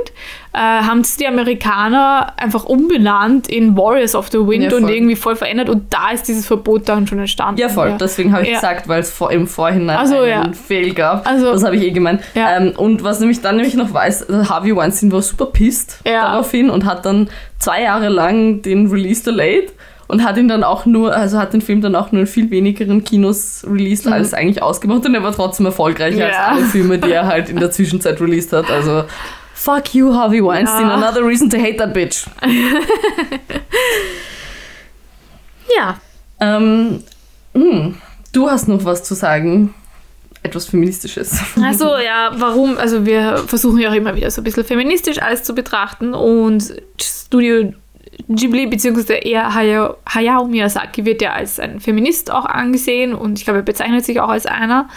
[0.53, 5.17] äh, haben es die Amerikaner einfach umbenannt in Warriors of the Wind Ja, und irgendwie
[5.17, 7.59] voll verändert und da ist dieses Verbot dann schon entstanden.
[7.59, 7.97] Ja, voll.
[7.99, 8.57] Deswegen habe ich Ja.
[8.57, 10.53] gesagt, weil es vor, im Vorhinein Ach so, einen ja.
[10.53, 11.27] Fail gab.
[11.27, 12.21] Also- das habe ich eh gemeint.
[12.35, 12.59] Ja.
[12.59, 16.33] Ähm, und was nämlich dann nämlich noch weiß, also Harvey Weinstein war super pissed Ja.
[16.33, 19.73] daraufhin und hat dann zwei Jahre lang den Release delayed
[20.09, 22.51] und hat ihn dann auch nur, also hat den Film dann auch nur in viel
[22.51, 26.41] wenigeren Kinos released als eigentlich ausgemacht und er war trotzdem erfolgreicher als Mhm.
[26.43, 26.47] Ja.
[26.53, 28.71] alle Filme, die er halt in der Zwischenzeit released hat.
[28.71, 29.05] Also
[29.55, 30.95] fuck you, Harvey Weinstein, Ja.
[30.95, 32.25] another reason to hate that bitch.
[35.77, 35.97] Ja.
[36.41, 37.03] Ähm,
[37.55, 37.97] hm,
[38.33, 39.75] du hast noch was zu sagen.
[40.43, 41.39] Etwas Feministisches.
[41.63, 42.77] Also ja, warum?
[42.77, 46.75] Also wir versuchen ja auch immer wieder so ein bisschen feministisch alles zu betrachten und
[47.01, 47.73] Studio
[48.29, 49.19] Ghibli bzw.
[49.29, 53.65] eher Hayao, Hayao Miyazaki wird ja als ein Feminist auch angesehen und ich glaube, er
[53.65, 54.89] bezeichnet sich auch als einer.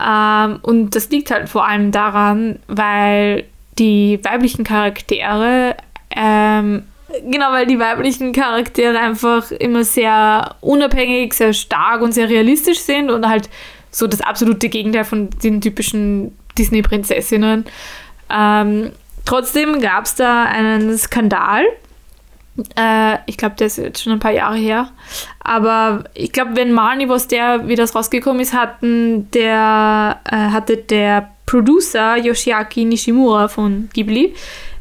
[0.00, 3.44] Ähm, und das liegt halt vor allem daran, weil
[3.78, 5.76] die weiblichen Charaktere
[6.14, 6.84] ähm,
[7.22, 13.10] Genau, weil die weiblichen Charaktere einfach immer sehr unabhängig, sehr stark und sehr realistisch sind
[13.10, 13.48] und halt
[13.90, 17.64] so das absolute Gegenteil von den typischen Disney-Prinzessinnen.
[18.30, 18.90] Ähm,
[19.24, 21.64] trotzdem gab es da einen Skandal.
[22.76, 24.90] Äh, ich glaube, der ist jetzt schon ein paar Jahre her.
[25.40, 30.76] Aber ich glaube, wenn Marnie was der, wie das rausgekommen ist, hatten der, äh, hatte
[30.76, 34.34] der Producer Yoshiaki Nishimura von Ghibli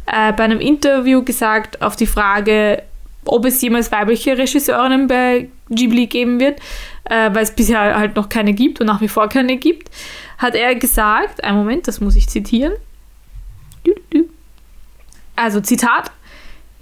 [0.06, 2.84] äh, bei einem Interview gesagt, auf die Frage,
[3.26, 6.60] ob es jemals weibliche Regisseurinnen bei Ghibli geben wird,
[7.06, 9.90] äh, weil es bisher halt noch keine gibt und nach wie vor keine gibt,
[10.38, 12.74] hat er gesagt, einen Moment, das muss ich zitieren.
[15.36, 16.12] Also Zitat,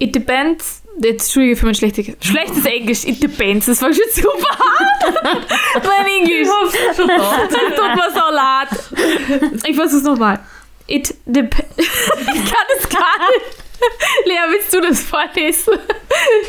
[0.01, 4.49] It depends, jetzt Entschuldige für mein schlechtes, schlechtes Englisch, it depends, das war schon super
[4.59, 5.83] hart.
[5.83, 6.47] mein Englisch.
[6.87, 9.61] Das tut mir so leid.
[9.65, 10.39] Ich versuch's nochmal.
[10.87, 11.71] It depends.
[11.77, 11.85] ich
[12.25, 14.25] kann es gar nicht.
[14.25, 15.73] Lea, willst du das vorlesen?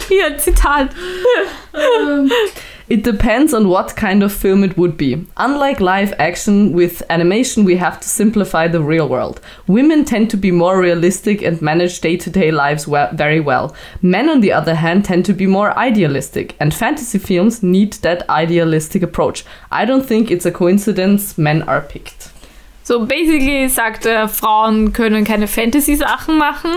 [0.09, 0.90] Hier, Zitat.
[2.92, 5.26] It depends on what kind of film it would be.
[5.38, 9.40] Unlike live action, with animation we have to simplify the real world.
[9.66, 13.74] Women tend to be more realistic and manage day to day lives we- very well.
[14.02, 18.28] Men, on the other hand, tend to be more idealistic, and fantasy films need that
[18.28, 19.42] idealistic approach.
[19.70, 22.32] I don't think it's a coincidence men are picked.
[22.83, 26.71] So, basically sagt er, Frauen können keine Fantasy-Sachen machen,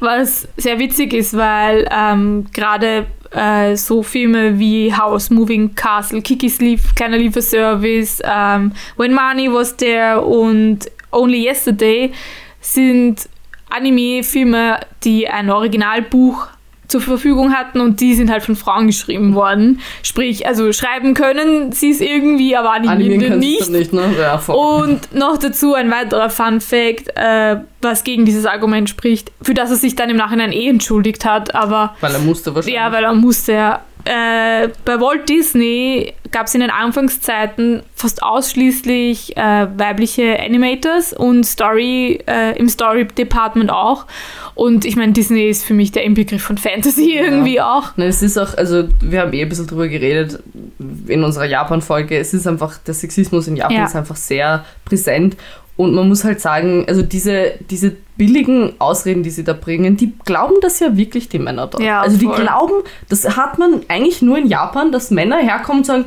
[0.00, 6.60] was sehr witzig ist, weil ähm, gerade äh, so Filme wie House, Moving Castle, Kiki's
[6.60, 12.12] Lief, Kleiner Lieferservice, ähm, When Money Was There und Only Yesterday
[12.60, 13.28] sind
[13.70, 16.48] Anime-Filme, die ein Originalbuch
[16.88, 19.80] zur Verfügung hatten und die sind halt von Frauen geschrieben worden.
[20.02, 23.70] Sprich, also schreiben können sie es irgendwie, aber animieren, nicht.
[23.70, 24.14] nicht, ne?
[24.18, 24.36] Ja.
[24.52, 29.70] Und noch dazu ein weiterer Fun Fact, äh, was gegen dieses Argument spricht, für das
[29.70, 32.74] er sich dann im Nachhinein eh entschuldigt hat, aber Weil er musste wahrscheinlich.
[32.76, 33.80] ja, weil er musste ja.
[34.04, 41.44] Äh, bei Walt Disney gab es in den Anfangszeiten fast ausschließlich äh, weibliche Animators und
[41.44, 44.06] Story äh, im Story Department auch.
[44.54, 47.92] Und ich meine, Disney ist für mich der Inbegriff von Fantasy irgendwie auch.
[47.96, 50.38] Nein, es ist auch, also wir haben eh ein bisschen drüber geredet
[51.08, 52.18] in unserer Japan-Folge.
[52.18, 53.84] Es ist einfach, der Sexismus in Japan Ja.
[53.86, 55.36] ist einfach sehr präsent.
[55.76, 60.12] Und man muss halt sagen, also diese, diese billigen Ausreden, die sie da bringen, die
[60.24, 61.82] glauben das ja wirklich die Männer dort.
[61.82, 62.40] Ja, also die voll.
[62.40, 62.74] glauben,
[63.08, 66.04] das hat man eigentlich nur in Japan, dass Männer herkommen und sagen,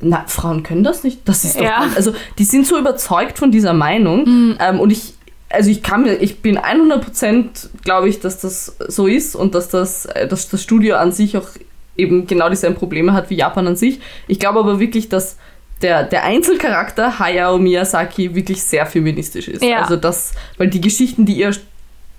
[0.00, 1.28] na, Frauen können das nicht.
[1.28, 1.64] Das ist doch.
[1.64, 1.84] Ja.
[1.86, 1.92] Mhm.
[1.96, 4.56] Also die sind so überzeugt von dieser Meinung.
[4.58, 5.14] Ähm, und ich,
[5.50, 9.68] also ich kann mir, ich bin 100% glaube ich, dass das so ist und dass
[9.68, 11.48] das, äh, dass das Studio an sich auch
[11.96, 14.00] eben genau dieselben Probleme hat wie Japan an sich.
[14.26, 15.36] Ich glaube aber wirklich, dass
[15.82, 19.62] der, der Einzelcharakter Hayao Miyazaki wirklich sehr feministisch ist.
[19.64, 19.82] Ja.
[19.82, 21.52] Also das, weil die Geschichten, die ihr,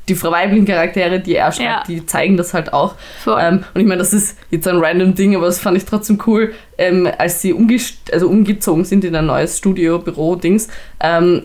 [0.09, 1.83] die weiblichen Charaktere, die er schreibt, Ja.
[1.87, 2.95] die zeigen das halt auch.
[3.23, 3.39] Voll.
[3.39, 6.19] Ähm, und ich meine, das ist jetzt ein random Ding, aber das fand ich trotzdem
[6.25, 6.53] cool.
[6.77, 7.55] Ähm, als sie
[8.11, 10.69] also umgezogen sind in ein neues Studio, Büro-Dings,
[10.99, 11.43] ähm,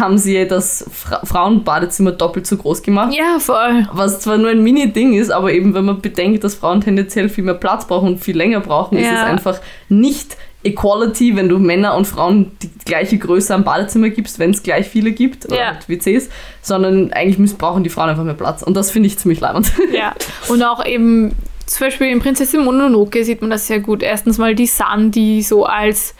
[0.00, 3.12] haben sie das Fra Frauenbadezimmer doppelt so groß gemacht.
[3.14, 3.86] Ja, voll.
[3.92, 7.44] Was zwar nur ein Mini-Ding ist, aber eben, wenn man bedenkt, dass Frauen tendenziell viel
[7.44, 9.12] mehr Platz brauchen und viel länger brauchen, ist Ja.
[9.24, 14.38] es einfach nicht Equality, wenn du Männer und Frauen die gleiche Größe am Badezimmer gibst,
[14.38, 15.78] wenn es gleich viele gibt, oder Ja.
[15.86, 16.28] WCs,
[16.62, 18.62] sondern eigentlich müssen, brauchen die Frauen einfach mehr Platz.
[18.62, 19.70] Und das finde ich ziemlich leibend.
[19.92, 20.14] Ja.
[20.48, 21.34] Und auch eben,
[21.66, 24.02] zum Beispiel in Prinzessin Mononoke sieht man das sehr gut.
[24.02, 26.14] Erstens mal die Sun, die so als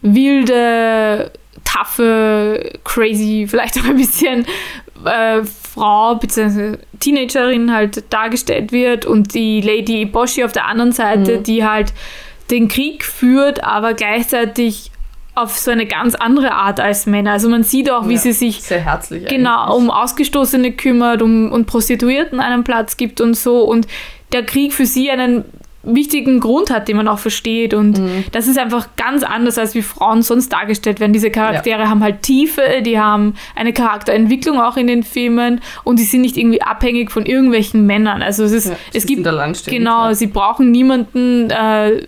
[0.00, 1.30] wilde,
[1.64, 4.46] taffe, crazy, vielleicht auch ein bisschen
[5.04, 6.76] äh, Frau bzw.
[7.00, 11.42] Teenagerin halt dargestellt wird und die Lady Boshi auf der anderen Seite, Mhm.
[11.44, 11.92] die halt
[12.52, 14.90] den Krieg führt, aber gleichzeitig
[15.34, 17.32] auf so eine ganz andere Art als Männer.
[17.32, 18.18] Also man sieht auch, wie Ja.
[18.20, 19.26] sie sich Sehr herzlich.
[19.26, 19.76] genau eigentlich.
[19.78, 23.86] um Ausgestoßene kümmert, um und Prostituierten einen Platz gibt und so und
[24.32, 25.44] der Krieg für sie einen
[25.84, 28.24] wichtigen Grund hat, den man auch versteht und Mhm.
[28.30, 31.12] das ist einfach ganz anders als wie Frauen sonst dargestellt werden.
[31.12, 36.04] Diese Charaktere haben halt Tiefe, die haben eine Charakterentwicklung auch in den Filmen und die
[36.04, 38.22] sind nicht irgendwie abhängig von irgendwelchen Männern.
[38.22, 39.24] Also es ist Ja, es gibt
[39.66, 40.14] genau, ja.
[40.14, 42.02] sie brauchen niemanden äh,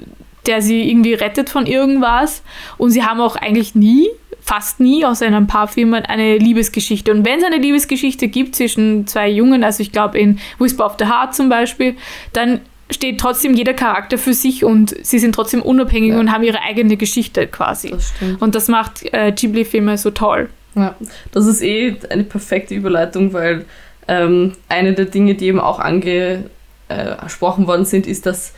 [0.47, 2.43] der sie irgendwie rettet von irgendwas.
[2.79, 4.09] Und sie haben auch eigentlich nie,
[4.41, 7.11] fast nie, außer in ein paar Filmen, eine Liebesgeschichte.
[7.13, 10.97] Und wenn es eine Liebesgeschichte gibt zwischen zwei Jungen, also ich glaube in Whisper of
[10.99, 11.97] the Heart zum Beispiel,
[12.35, 16.21] dann steht trotzdem jeder Charakter für sich und sie sind trotzdem unabhängig Ja.
[16.21, 17.89] und haben ihre eigene Geschichte quasi.
[17.91, 18.43] Das stimmt.
[18.43, 20.51] Und das macht äh, Ghibli-Filme so toll.
[20.75, 20.95] Ja,
[21.33, 23.65] das ist eh eine perfekte Überleitung, weil
[24.07, 28.53] ähm, eine der Dinge, die eben auch angesprochen worden sind, ist, dass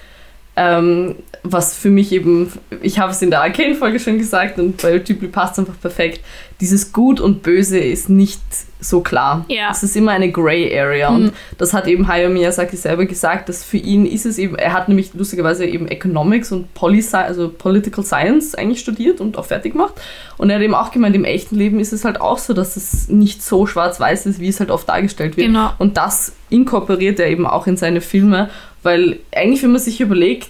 [0.56, 2.50] ähm, was für mich eben,
[2.82, 6.20] ich habe es in der Arcane-Folge schon gesagt und bei Ghibli passt es einfach perfekt,
[6.60, 8.40] dieses Gut und Böse ist nicht
[8.80, 9.44] so klar.
[9.48, 9.68] Ja.
[9.70, 11.16] Es ist immer eine Grey Area Mhm.
[11.16, 14.72] und das hat eben Hayao Miyazaki selber gesagt, dass für ihn ist es eben, er
[14.72, 19.72] hat nämlich lustigerweise eben Economics und Poli also Political Science eigentlich studiert und auch fertig
[19.72, 19.94] gemacht
[20.38, 22.76] und er hat eben auch gemeint, im echten Leben ist es halt auch so, dass
[22.76, 25.48] es nicht so schwarz-weiß ist, wie es halt oft dargestellt wird.
[25.48, 25.72] Genau.
[25.78, 28.48] Und das inkorporiert er eben auch in seine Filme,
[28.86, 30.48] weil eigentlich, wenn man sich überlegt,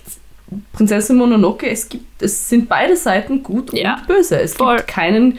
[0.72, 4.38] Prinzessin Mononoke, es gibt, es sind beide Seiten gut Ja, und böse.
[4.40, 4.76] Es voll.
[4.76, 5.38] gibt keinen,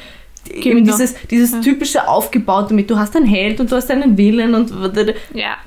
[0.52, 4.54] eben dieses, dieses typische Aufgebaute mit, du hast einen Held und du hast einen Willen
[4.54, 4.72] und
[5.34, 5.58] Ja.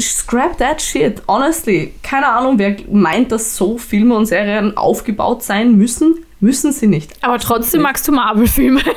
[0.00, 1.92] scrap that shit, honestly.
[2.02, 6.24] Keine Ahnung, wer meint, dass so Filme und Serien aufgebaut sein müssen.
[6.38, 7.12] Müssen sie nicht.
[7.22, 8.80] Aber trotzdem magst du Marvel-Filme.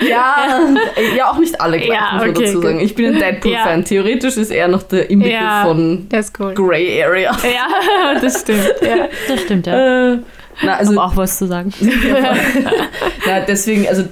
[0.00, 0.60] Ja,
[1.16, 2.80] ja, auch nicht alle gleich, Ja, muss man okay, dazu sagen.
[2.80, 3.84] Ich bin ein Deadpool-Fan.
[3.86, 5.64] Theoretisch ist er noch der Inbegriff Ja.
[5.64, 6.06] von
[6.38, 6.52] cool.
[6.54, 7.30] Grey Area.
[7.42, 8.70] Ja, das stimmt.
[8.82, 9.08] Ja.
[9.28, 10.12] Das stimmt, ja.
[10.14, 10.18] Äh,
[10.62, 11.72] na, also, auch was zu sagen.
[13.26, 14.04] na, deswegen, also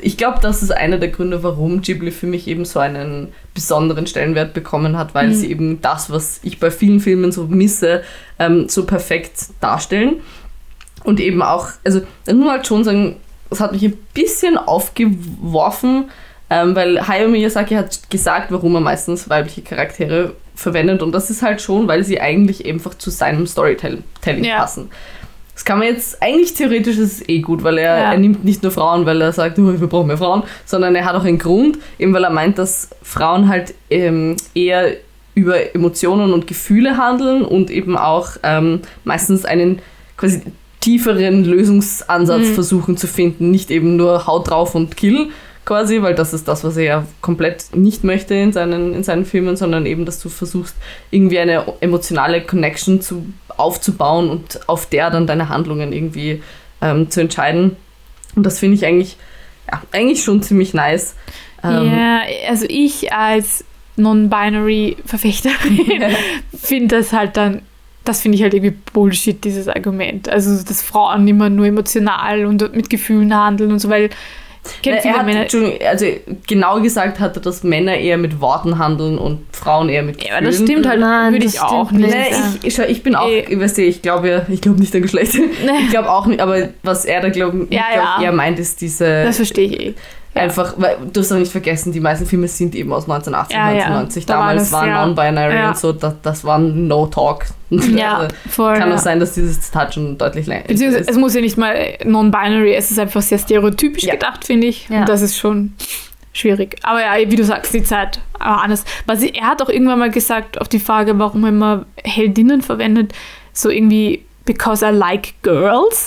[0.00, 4.06] ich glaube, das ist einer der Gründe, warum Ghibli für mich eben so einen besonderen
[4.06, 5.34] Stellenwert bekommen hat, weil Mhm.
[5.34, 8.02] sie eben das, was ich bei vielen Filmen so misse,
[8.38, 10.16] ähm, so perfekt darstellen.
[11.06, 13.16] Und eben auch, also ich muss halt schon sagen,
[13.48, 16.10] das hat mich ein bisschen aufgeworfen,
[16.50, 21.42] ähm, weil Hayao Miyazaki hat gesagt, warum er meistens weibliche Charaktere verwendet und das ist
[21.42, 24.02] halt schon, weil sie eigentlich einfach zu seinem Storytelling
[24.42, 24.58] Ja.
[24.58, 24.90] passen.
[25.54, 28.12] Das kann man jetzt, eigentlich theoretisch ist es eh gut, weil er, Ja.
[28.12, 31.04] er nimmt nicht nur Frauen, weil er sagt, oh, wir brauchen mehr Frauen, sondern er
[31.04, 34.92] hat auch einen Grund, eben weil er meint, dass Frauen halt ähm, eher
[35.34, 39.80] über Emotionen und Gefühle handeln und eben auch ähm, meistens einen
[40.16, 40.42] quasi
[40.86, 42.54] tieferen Lösungsansatz Mhm.
[42.54, 45.30] versuchen zu finden, nicht eben nur Haut drauf und Kill
[45.64, 49.24] quasi, weil das ist das, was er ja komplett nicht möchte in seinen, in seinen
[49.24, 50.76] Filmen, sondern eben, dass du versuchst,
[51.10, 56.40] irgendwie eine emotionale Connection zu, aufzubauen und auf der dann deine Handlungen irgendwie
[56.80, 57.74] ähm, zu entscheiden.
[58.36, 59.16] Und das finde ich eigentlich,
[59.72, 61.16] ja, eigentlich schon ziemlich nice.
[61.64, 63.64] Ähm, Ja, also ich als
[63.96, 66.14] Non-Binary-Verfechterin
[66.56, 67.62] finde das halt dann,
[68.06, 70.28] das finde ich halt irgendwie Bullshit, dieses Argument.
[70.28, 74.08] Also, dass Frauen immer nur emotional und mit Gefühlen handeln und so, weil
[74.82, 75.40] kennt er viele hat, Männer.
[75.42, 76.06] Entschuldigung, also
[76.48, 80.36] genau gesagt hat er, dass Männer eher mit Worten handeln und Frauen eher mit Ja,
[80.38, 80.68] aber das Gefühlen.
[80.82, 82.10] stimmt halt, Nein, würde das ich auch nicht.
[82.10, 82.24] Nee,
[82.60, 83.44] ich, ich, schau, ich bin auch, Eh.
[83.48, 85.34] ich weiß nicht, ich glaube, ich glaube nicht an Geschlecht.
[85.84, 88.22] Ich glaube auch nicht, aber was er da glaub, Ja, glaub, ja.
[88.22, 89.94] eher meint, ist diese Das verstehe ich eh.
[90.36, 90.42] Ja.
[90.42, 93.64] einfach, weil du hast auch nicht vergessen, die meisten Filme sind eben aus 1980, Ja,
[93.70, 93.72] ja.
[93.86, 94.26] 1990.
[94.26, 95.04] Da war Damals das, war ja.
[95.06, 95.68] Non-Binary Ja.
[95.68, 97.46] und so, das, das war No Talk.
[97.70, 98.74] Ja, Also, voll.
[98.76, 98.94] kann ja.
[98.94, 101.10] auch sein, dass dieses Zitat schon deutlich länger Beziehungsweise ist.
[101.10, 104.12] es muss ja nicht mal non-binary, es ist einfach sehr stereotypisch Ja.
[104.14, 104.88] gedacht, finde ich.
[104.88, 105.00] Ja.
[105.00, 105.72] Und das ist schon
[106.32, 106.76] schwierig.
[106.82, 108.84] Aber ja, wie du sagst, die Zeit war anders.
[109.06, 112.62] Was ich, er hat auch irgendwann mal gesagt auf die Frage, warum er immer Heldinnen
[112.62, 113.12] verwendet,
[113.52, 116.06] so irgendwie because I like girls.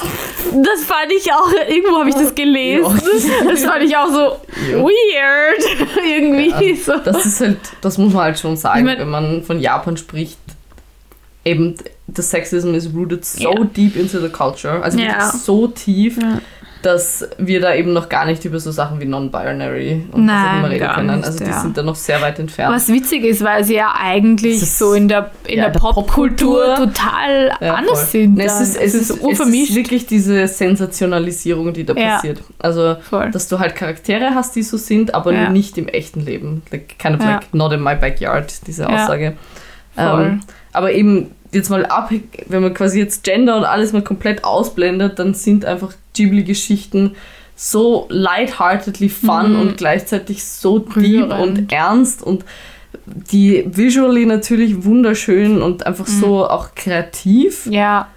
[0.52, 3.00] Das fand ich auch, irgendwo habe ich das gelesen.
[3.48, 4.38] Das fand ich auch so
[4.72, 4.78] Ja.
[4.80, 5.64] weird.
[6.04, 6.94] irgendwie so.
[6.98, 9.96] Das ist halt, das muss man halt schon sagen, Ich mein- wenn man von Japan
[9.98, 10.40] spricht.
[11.46, 11.76] Eben,
[12.08, 13.64] das Sexism is rooted so Ja.
[13.64, 15.06] deep into the culture, also Ja.
[15.20, 16.42] wirklich so tief, Ja.
[16.82, 20.42] Dass wir da eben noch gar nicht über so Sachen wie Non-Binary und was auch
[20.44, 21.16] Nein, immer reden können.
[21.18, 21.60] nicht, Also die ja.
[21.60, 22.74] sind da noch sehr weit entfernt.
[22.74, 25.80] Was witzig ist, weil sie ja eigentlich ist- so in der, in ja, der der
[25.80, 26.76] Popkultur Popkultur.
[26.94, 28.10] total Ja, anders voll.
[28.22, 28.36] sind.
[28.38, 32.42] Ne, es, ist, es, ist, so es ist wirklich diese Sensationalisierung, die da passiert.
[32.60, 33.32] Also, Voll.
[33.32, 36.62] dass du halt Charaktere hast, die so sind, aber nicht im echten Leben.
[36.72, 38.88] Like, kind of like not in my backyard, diese.
[38.88, 39.34] Aussage.
[39.98, 42.12] Ähm, aber eben jetzt mal ab,
[42.48, 47.16] wenn man quasi jetzt Gender und alles mal komplett ausblendet, dann sind einfach Ghibli-Geschichten
[47.56, 49.60] so lightheartedly fun Mhm.
[49.60, 51.34] und gleichzeitig so deep Rührend.
[51.34, 52.46] und ernst und
[53.06, 56.20] die visually natürlich wunderschön und einfach Mhm.
[56.20, 57.66] so auch kreativ.
[57.70, 58.08] Ja.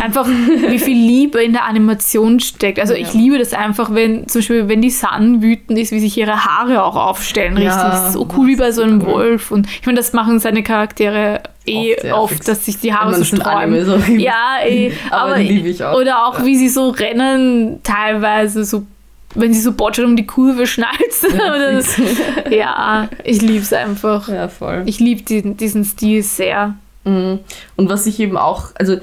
[0.00, 2.78] Einfach, wie viel Liebe in der Animation steckt.
[2.78, 3.18] Also ich Ja.
[3.18, 6.84] liebe das einfach, wenn zum Beispiel, wenn die Sun wütend ist, wie sich ihre Haare
[6.84, 7.54] auch aufstellen.
[7.56, 7.74] Richtig.
[7.74, 9.06] Ja, Das ist so cool wie bei so einem cool.
[9.14, 9.50] Wolf.
[9.50, 12.94] Und ich meine, das machen seine Charaktere eh Oft, ja, oft, dass sich die Ich
[12.94, 13.84] Haare so sträuben.
[13.84, 13.96] So.
[14.16, 16.00] Ja, eh, Aber aber, auch.
[16.00, 16.44] Oder auch, Ja.
[16.44, 18.84] wie sie so rennen, teilweise so,
[19.34, 21.30] wenn sie so botschen um die Kurve schnalzen.
[21.82, 22.00] fix.
[22.50, 24.28] ja, ich liebe es einfach.
[24.28, 24.82] ja, voll.
[24.86, 26.74] Ich liebe diesen, diesen Stil sehr.
[27.04, 27.40] Mhm.
[27.76, 28.98] Und was ich eben auch, also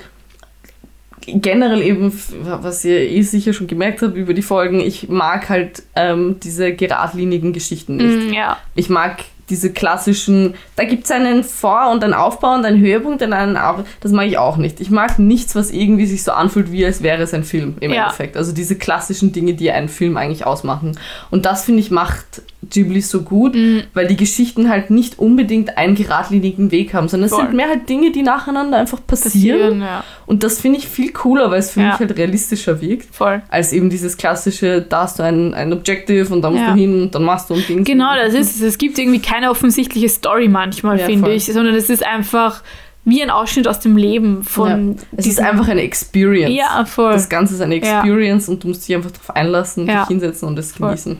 [1.25, 2.11] generell eben,
[2.43, 6.73] was ihr eh sicher schon gemerkt habt über die Folgen, ich mag halt ähm, diese
[6.73, 8.29] geradlinigen Geschichten nicht.
[8.31, 9.17] Mm, ja, Ich mag
[9.51, 13.57] diese klassischen, da gibt es einen Vor- und einen Aufbau und einen Höhepunkt und einen
[13.57, 13.81] Auf.
[13.99, 14.79] Das mag ich auch nicht.
[14.81, 17.91] Ich mag nichts, was irgendwie sich so anfühlt, wie als wäre es ein Film im
[17.91, 18.03] Ja.
[18.03, 18.37] Endeffekt.
[18.37, 20.97] Also diese klassischen Dinge, die einen Film eigentlich ausmachen.
[21.29, 23.83] Und das, finde ich, macht Ghibli so gut, Mhm.
[23.95, 27.45] weil die Geschichten halt nicht unbedingt einen geradlinigen Weg haben, sondern es Voll.
[27.45, 29.59] sind mehr halt Dinge, die nacheinander einfach passieren.
[29.59, 31.87] passieren, ja, Und das finde ich viel cooler, weil es für Ja.
[31.89, 33.41] mich halt realistischer wirkt, voll.
[33.49, 36.73] als eben dieses klassische, da hast du ein, ein Objective und da musst Ja.
[36.73, 37.85] du hin und dann machst du und Dings.
[37.85, 38.61] Genau, das ist es.
[38.61, 42.61] Es gibt irgendwie keine offensichtliche Story manchmal, finde ich, sondern es ist einfach
[43.03, 44.93] wie ein Ausschnitt aus dem Leben von.
[44.95, 45.03] Ja.
[45.17, 46.53] Es ist einfach eine Experience.
[46.55, 47.13] Ja, voll.
[47.13, 47.99] Das Ganze ist eine Ja.
[47.99, 50.01] Experience und du musst dich einfach darauf einlassen, Ja.
[50.01, 51.17] dich hinsetzen und es genießen.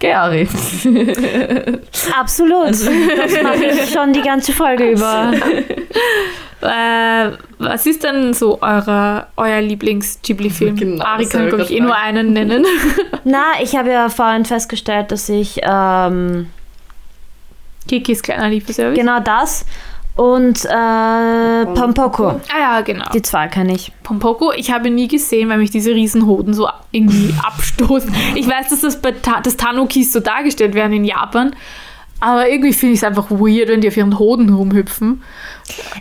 [0.00, 0.48] Gell, Ari?
[2.18, 2.66] Absolut.
[2.66, 5.32] Also- Das mache ich schon die ganze Folge über.
[6.64, 10.76] Äh, was ist denn so eure, euer Lieblings-Ghibli-Film?
[10.76, 12.64] Genau, Ari kann, glaube ich, eh nur einen nennen.
[13.24, 16.50] Na, ich habe ja vorhin festgestellt, dass ich ähm,
[17.88, 18.96] Kikis kleiner Liebeservice.
[18.96, 19.64] genau das
[20.14, 22.26] und äh, Pompoko.
[22.28, 23.06] Ah ja, genau.
[23.14, 23.92] Die zwei kann ich.
[24.02, 28.12] Pompoko, ich habe nie gesehen, weil mich diese Riesenhoden so irgendwie abstoßen.
[28.34, 31.56] Ich weiß, dass das bei Ta das Tanukis so dargestellt werden in Japan,
[32.20, 35.22] aber irgendwie finde ich es einfach weird, wenn die auf ihren Hoden rumhüpfen.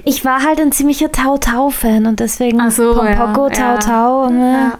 [0.04, 3.78] Ich war halt ein ziemlicher Tau-Tau-Fan und deswegen Ach so, Pompoko, ja, ja.
[3.78, 4.30] Tau-Tau.
[4.30, 4.74] ne?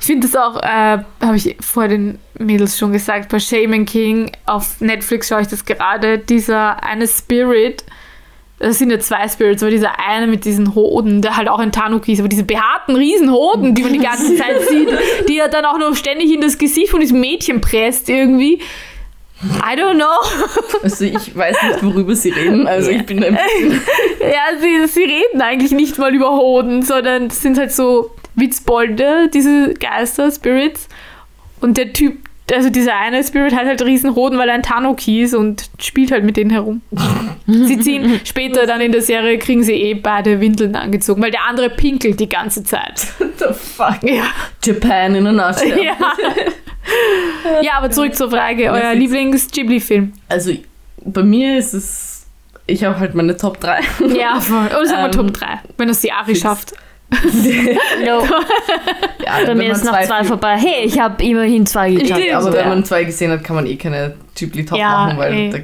[0.00, 4.32] Ich finde das auch, äh, habe ich vor den Mädels schon gesagt, bei Shaman King
[4.46, 7.84] auf Netflix schaue ich das gerade, dieser eine Spirit,
[8.62, 11.72] das sind ja zwei Spirits, aber dieser eine mit diesen Hoden, der halt auch ein
[11.72, 14.88] Tanuki ist, aber diese behaarten Riesenhoden, die man die ganze Zeit sieht,
[15.28, 18.60] die er dann auch noch ständig in das Gesicht von diesem Mädchen presst irgendwie.
[19.42, 20.06] I don't know.
[20.84, 22.68] Also ich weiß nicht, worüber sie reden.
[22.68, 23.72] Also ich bin ein bisschen
[24.20, 29.74] Ja, sie, sie reden eigentlich nicht mal über Hoden, sondern sind halt so Witzbolde, diese
[29.74, 30.88] Geister, Spirits.
[31.60, 32.18] Und der Typ,
[32.52, 36.12] also dieser eine Spirit hat halt riesen Hoden, weil er ein Tanuki ist und spielt
[36.12, 36.82] halt mit denen herum.
[37.46, 41.46] sie ziehen später dann in der Serie, kriegen sie eh beide Windeln angezogen, weil der
[41.48, 43.06] andere pinkelt die ganze Zeit.
[43.18, 44.02] What the fuck?
[44.02, 44.24] Ja.
[44.62, 45.82] Japan in a nutshell.
[45.84, 45.96] Ja.
[47.62, 48.70] ja, aber zurück zur Frage.
[48.70, 48.94] Euer.
[48.94, 50.12] Lieblings-Ghibli-Film.
[50.28, 50.52] Also
[51.04, 52.26] bei mir ist es,
[52.66, 53.80] ich habe halt meine Top 3.
[54.14, 54.66] Ja, voll.
[54.66, 55.46] Oder sagen wir Ähm, Top 3,
[55.78, 56.74] wenn es die Ari schafft.
[58.04, 58.22] No,
[59.24, 60.56] ja, bei mir ist noch zwei Filme- vorbei.
[60.56, 61.92] Hey, ich habe immerhin zwei.
[61.96, 62.32] Stimmt.
[62.34, 65.50] Aber wenn man zwei gesehen hat, kann man eh keine Ghibli-Top Ja, machen, weil eh.
[65.50, 65.58] da,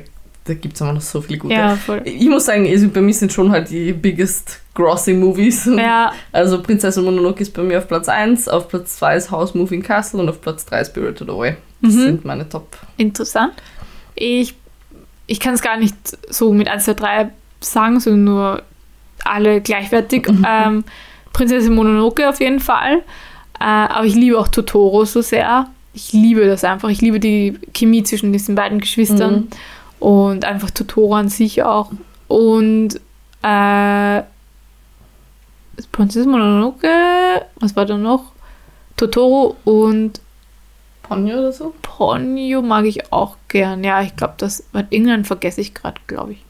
[0.45, 1.55] da gibt es immer noch so viele gute.
[1.55, 1.77] Ja.
[2.05, 5.65] Ich muss sagen, also bei mir sind schon halt die biggest grossing Movies.
[5.67, 9.55] Ja, Also Prinzessin Mononoke ist bei mir auf Platz 1, auf Platz 2 ist House
[9.55, 11.57] Moving Castle und auf Platz 3 Spirited Away.
[11.83, 12.01] Das Mhm.
[12.03, 12.77] sind meine Top.
[12.97, 13.53] interessant.
[14.15, 14.55] Ich,
[15.27, 15.95] ich kann es gar nicht
[16.29, 17.29] so mit 1, 2, 3
[17.61, 18.63] sagen, sondern nur
[19.25, 20.29] alle gleichwertig.
[20.47, 20.85] Ähm,
[21.33, 23.03] Prinzessin Mononoke auf jeden Fall.
[23.61, 25.69] Äh, aber ich liebe auch Totoro so sehr.
[25.95, 26.88] Ich liebe das einfach.
[26.88, 29.49] Ich liebe die Chemie zwischen diesen beiden Geschwistern.
[30.01, 31.91] Und einfach Totoro an sich auch.
[32.29, 33.01] Und
[33.43, 34.23] äh,
[35.93, 36.88] Prinzessin Mononoke,
[37.57, 38.33] was war da noch?
[38.97, 40.21] Totoro und
[41.03, 41.75] Ponyo oder so?
[41.83, 43.83] Ponyo mag ich auch gern.
[43.85, 46.45] Ja, ich glaube, das irgendeinen vergesse ich gerade, glaube ich.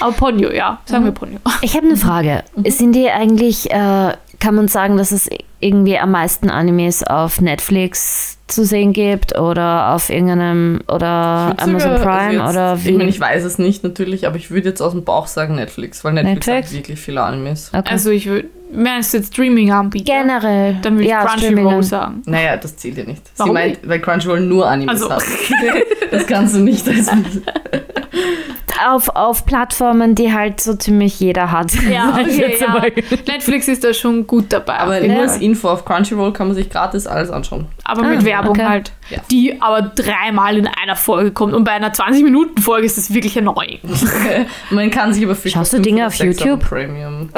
[0.00, 1.38] Aber Ponyo, ja, sagen wir Ponyo.
[1.62, 2.42] Ich habe eine Frage.
[2.66, 5.28] Sind die eigentlich, äh, kann man sagen, dass es
[5.60, 11.98] irgendwie am meisten Animes auf Netflix zu sehen gibt oder auf irgendeinem oder Amazon sogar-
[12.00, 12.88] Prime also oder wie?
[12.90, 15.54] Ich meine, ich weiß es nicht natürlich, aber ich würde jetzt aus dem Bauch sagen
[15.56, 16.68] Netflix, weil Netflix, Netflix?
[16.68, 17.70] hat wirklich viele Animes.
[17.74, 17.88] okay.
[17.90, 20.04] Also ich würde, meinst du jetzt Streaming-Anbieter?
[20.20, 20.78] Generell.
[20.82, 22.22] Dann würde ich ja, Crunchyroll sagen.
[22.26, 23.22] Naja, das zählt ja nicht.
[23.36, 25.10] Warum Sie meint, weil Crunchyroll nur Animes Also.
[25.14, 25.22] hat.
[26.10, 26.86] das kannst du nicht
[28.86, 31.72] Auf, auf Plattformen, die halt so ziemlich jeder hat.
[31.90, 32.82] Ja, okay, jetzt ja.
[33.26, 34.78] Netflix ist da schon gut dabei.
[34.78, 37.66] Aber nur als Info auf Crunchyroll kann man sich gratis alles anschauen.
[37.84, 38.66] aber Ah, mit Werbung okay.
[38.66, 38.92] halt.
[39.10, 39.18] Ja.
[39.30, 41.52] Die aber dreimal in einer Folge kommt.
[41.52, 43.80] Und bei einer 20-Minuten-Folge ist das wirklich annoying.
[44.70, 46.60] man kann sich aber für Schaust du Dinge auf YouTube?
[46.60, 47.28] Premium.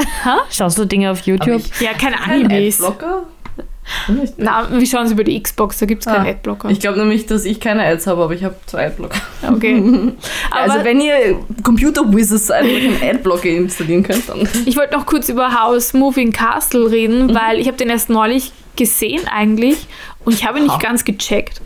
[0.51, 1.61] Schaust du Dinge auf YouTube?
[1.61, 2.83] ich Ja, keine Animes.
[2.83, 3.23] Adblocker?
[4.37, 6.31] Na, wir schauen es über die Xbox, da gibt es keinen Ah.
[6.31, 6.71] Adblocker.
[6.71, 9.21] Ich glaube nämlich, dass ich keine Ads habe, aber ich habe zwei Adblocker.
[9.55, 9.83] Okay.
[10.51, 14.49] Also wenn ihr Computer-Wizards seid und euch einen Adblocker installieren könnt, dann...
[14.67, 17.35] Ich wollte noch kurz über House Moving Castle reden, Mhm.
[17.35, 19.87] weil ich habe den erst neulich gesehen eigentlich
[20.25, 20.79] und ich habe ihn nicht Ha.
[20.79, 21.61] ganz gecheckt.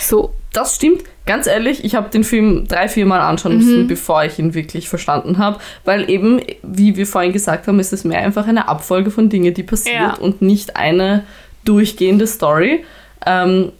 [0.00, 1.02] So, Das stimmt.
[1.26, 3.58] Ganz ehrlich, ich habe den Film drei, vier Mal anschauen Mhm.
[3.58, 5.58] müssen, bevor ich ihn wirklich verstanden habe.
[5.84, 9.52] Weil eben, wie wir vorhin gesagt haben, ist es mehr einfach eine Abfolge von Dingen,
[9.52, 10.14] die passiert Ja.
[10.14, 11.24] und nicht eine
[11.68, 12.84] durchgehende Story.
[13.26, 13.72] Ähm,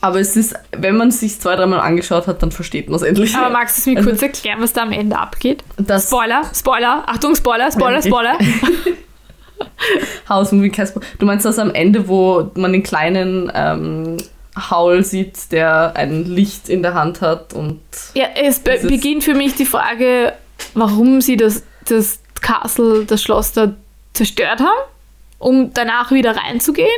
[0.00, 3.02] aber es ist, wenn man es sich zwei, dreimal angeschaut hat, dann versteht man es
[3.02, 3.34] endlich.
[3.34, 5.64] aber magst du es mir Also- kurz erklären, was da am Ende abgeht?
[5.98, 8.38] Spoiler, Spoiler, Achtung, Spoiler, Spoiler, Spoiler.
[10.28, 11.00] House Moving Castle.
[11.18, 14.16] Du meinst das am Ende, wo man den kleinen ähm,
[14.70, 17.80] Howl sieht, der ein Licht in der Hand hat und
[18.14, 20.32] Ja, es be beginnt für mich die Frage,
[20.74, 23.72] warum sie das, das Castle, das Schloss da
[24.14, 24.90] zerstört haben,
[25.38, 26.88] um danach wieder reinzugehen.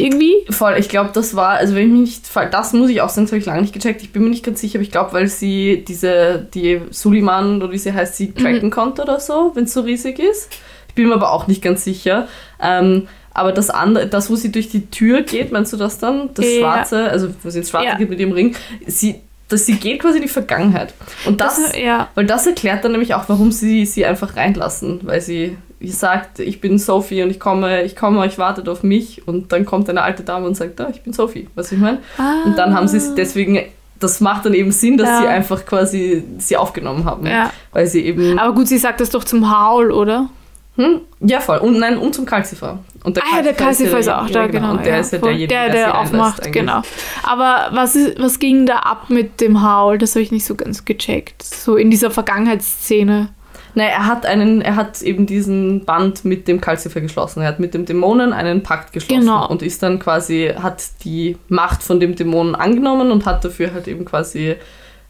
[0.00, 0.34] Irgendwie.
[0.50, 2.00] Voll, ich glaube, das war, also wenn ich mich
[2.34, 4.02] nicht, das muss ich auch sagen, das habe ich lange nicht gecheckt.
[4.02, 7.72] Ich bin mir nicht ganz sicher, aber ich glaube, weil sie diese, die Suliman oder
[7.72, 10.50] wie sie heißt, sie tracken konnte oder so, wenn es so riesig ist.
[10.88, 12.26] Ich bin mir aber auch nicht ganz sicher.
[12.60, 16.30] Ähm, aber das andere, das, wo sie durch die Tür geht, meinst du das dann?
[16.34, 16.58] Das Ja.
[16.58, 17.94] Schwarze, also wo sie ins Schwarze Ja.
[17.96, 19.16] geht mit ihrem Ring, sie,
[19.48, 20.92] das, sie geht quasi in die Vergangenheit.
[21.26, 22.08] Und das, Das, ja.
[22.16, 25.00] weil das erklärt dann nämlich auch, warum sie sie einfach reinlassen.
[25.04, 29.26] Weil sie sagt, ich bin Sophie und ich komme, ich komme, euch wartet auf mich.
[29.26, 31.48] Und dann kommt eine alte Dame und sagt, ah, ich bin Sophie.
[31.54, 31.98] Was ich meine?
[32.44, 33.58] Und dann haben sie es deswegen,
[33.98, 35.20] das macht dann eben Sinn, dass Ja.
[35.22, 37.26] sie einfach quasi sie aufgenommen haben.
[37.26, 37.50] Ja.
[37.72, 38.38] Weil sie eben.
[38.38, 40.28] Aber gut, sie sagt das doch zum Howl, oder?
[40.76, 41.00] Hm?
[41.20, 41.58] Ja, voll.
[41.58, 42.78] Und nein, und zum Calcifer.
[43.02, 44.72] Und Ah ja, der Calcifer ist auch da, ja, genau.
[44.72, 46.82] Und der ja, ist ja derjenige, der, der, der aufmacht, genau.
[47.22, 49.98] Aber was, ist, was ging da ab mit dem Howl?
[49.98, 51.42] Das habe ich nicht so ganz gecheckt.
[51.42, 53.30] So in dieser Vergangenheitsszene.
[53.74, 57.42] Nein, er hat einen, er hat eben diesen Band mit dem Calcifer geschlossen.
[57.42, 59.46] Er hat mit dem Dämonen einen Pakt geschlossen Genau.
[59.48, 63.88] und ist dann quasi, hat die Macht von dem Dämonen angenommen und hat dafür halt
[63.88, 64.56] eben quasi,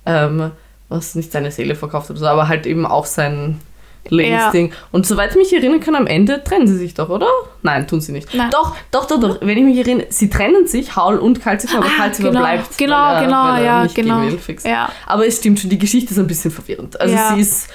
[0.06, 0.50] ähm,
[0.88, 3.60] was nicht seine Seele verkauft oder so, aber halt eben auch sein
[4.08, 4.72] Lebensding.
[4.92, 7.26] Und soweit ich mich erinnern kann, am Ende trennen sie sich doch, oder?
[7.62, 8.34] Nein, tun sie nicht.
[8.34, 8.48] Nein.
[8.50, 9.38] Doch, doch, doch, doch.
[9.42, 12.78] Wenn ich mich erinnere, sie trennen sich, Haul und Calcifer, aber Ah, Calcifer genau, bleibt.
[12.78, 14.22] genau, er, genau, ja, genau.
[14.22, 14.38] will.
[14.64, 14.90] Ja.
[15.06, 16.98] Aber es stimmt schon, die Geschichte ist ein bisschen verwirrend.
[17.00, 17.34] Also Ja.
[17.34, 17.68] sie ist,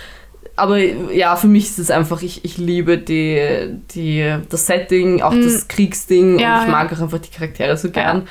[0.56, 5.34] aber ja, für mich ist es einfach, ich, ich liebe die, die, das Setting, auch
[5.34, 6.40] das Kriegsding Mm.
[6.40, 6.72] Ja, und ich ja.
[6.72, 8.28] mag auch einfach die Charaktere so gern.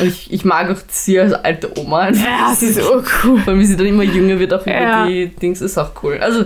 [0.00, 2.10] Und ich, ich mag auch sie als alte Oma.
[2.10, 3.40] Ja, sie ist so cool.
[3.40, 5.02] Vor allem, wie sie dann immer jünger wird, auch Ja.
[5.04, 6.18] über die Dings, ist auch cool.
[6.20, 6.44] Also,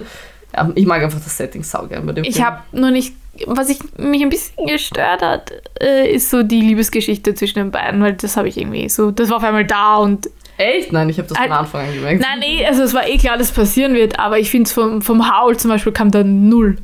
[0.55, 3.15] ja, ich mag einfach das Setting saugern bei dem Ich habe nur nicht
[3.47, 8.03] was ich, mich ein bisschen gestört hat, äh, ist so die Liebesgeschichte zwischen den beiden,
[8.03, 10.29] weil das habe ich irgendwie so, das war auf einmal da und
[10.63, 10.93] Echt?
[10.93, 12.21] Nein, ich habe das von Anfang an gemerkt.
[12.23, 15.03] Nein, nee, also es war eh klar, dass passieren wird, aber ich finde es vom,
[15.03, 16.79] vom Howl zum Beispiel kam da null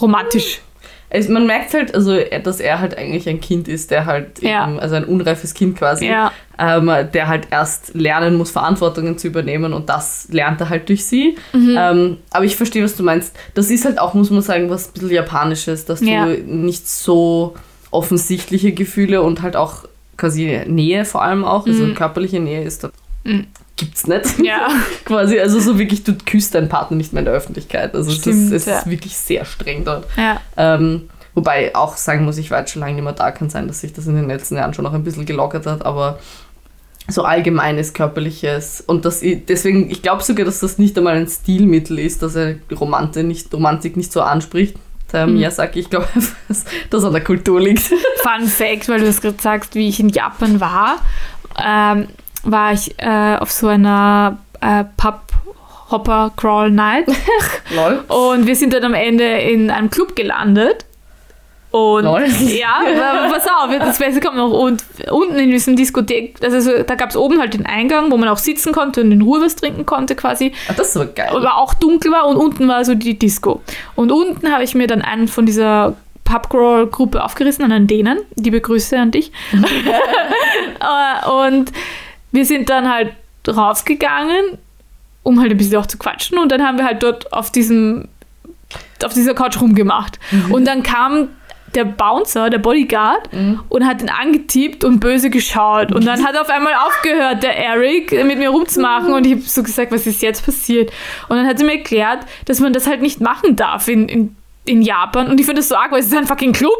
[0.00, 0.60] romantisch.
[1.14, 4.64] Es, man merkt halt, also, dass er halt eigentlich ein Kind ist, der halt Ja.
[4.66, 6.32] eben, also ein unreifes Kind quasi, Ja.
[6.58, 11.04] ähm, der halt erst lernen muss, Verantwortungen zu übernehmen und das lernt er halt durch
[11.04, 11.36] sie.
[11.52, 11.76] Mhm.
[11.78, 13.36] Ähm, aber ich verstehe, was du meinst.
[13.52, 16.24] Das ist halt auch, muss man sagen, was ein bisschen Japanisches, dass Ja.
[16.24, 17.54] du nicht so
[17.90, 19.84] offensichtliche Gefühle und halt auch
[20.22, 22.92] quasi Nähe vor allem auch, also körperliche Nähe ist da.
[23.24, 23.48] Mhm.
[23.74, 24.38] Gibt's nicht.
[24.38, 24.68] Ja.
[25.04, 27.92] quasi, also so wirklich, du küsst deinen Partner nicht mehr in der Öffentlichkeit.
[27.96, 28.78] Also Stimmt, es ist, es ja.
[28.78, 30.06] ist wirklich sehr streng dort.
[30.16, 30.40] ja.
[30.56, 33.66] Ähm, wobei auch sagen muss, ich war jetzt schon lange nicht mehr da, kann sein,
[33.66, 36.20] dass sich das in den letzten Jahren schon noch ein bisschen gelockert hat, aber
[37.08, 41.98] so allgemeines körperliches und das deswegen, ich glaube sogar, dass das nicht einmal ein Stilmittel
[41.98, 44.76] ist, dass er Romantik nicht, Romantik nicht so anspricht.
[45.12, 45.34] Der Mhm.
[45.34, 46.08] Miyazaki, ich glaube,
[46.48, 47.80] dass das an der Kultur liegt.
[47.80, 50.96] Fun Fact, weil du das gerade sagst, wie ich in Japan war,
[51.62, 52.08] ähm,
[52.44, 55.20] war ich äh, auf so einer äh, Pub
[55.90, 57.06] Hopper Crawl Night
[58.08, 60.86] und wir sind dann am Ende in einem Club gelandet.
[61.72, 62.26] Und Lol.
[62.48, 62.82] ja,
[63.30, 64.50] pass auf, das Beste kommt noch.
[64.50, 68.18] Und unten in diesem Diskothek, also so, da gab es oben halt den Eingang, wo
[68.18, 70.52] man auch sitzen konnte und in Ruhe was trinken konnte quasi.
[70.68, 71.30] Ah, das aber geil.
[71.30, 73.62] Aber auch dunkel war und unten war so die Disco.
[73.94, 78.18] Und unten habe ich mir dann einen von dieser Pubcrawl-Gruppe aufgerissen, an denen.
[78.36, 79.32] Liebe Grüße an dich.
[80.80, 81.72] Äh, und
[82.32, 83.12] wir sind dann halt
[83.48, 84.58] raufgegangen,
[85.22, 86.38] um halt ein bisschen auch zu quatschen.
[86.38, 88.08] Und dann haben wir halt dort auf diesem
[89.04, 90.18] auf dieser Couch rumgemacht.
[90.50, 91.28] Und dann kam
[91.74, 93.28] der Bouncer, der Bodyguard,
[93.68, 95.92] und hat ihn angetippt und böse geschaut.
[95.92, 99.12] Und dann hat auf einmal aufgehört, der Eric, mit mir rumzumachen.
[99.12, 100.90] Und ich habe so gesagt, was ist jetzt passiert?
[101.28, 104.36] Und dann hat sie mir erklärt, dass man das halt nicht machen darf in, in,
[104.64, 105.28] in Japan.
[105.28, 106.72] Und ich finde das so arg, weil es ist ein fucking Club.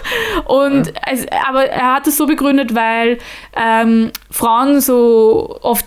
[0.44, 3.18] Und es, aber er hat es so begründet, weil
[3.56, 5.86] ähm, Frauen so oft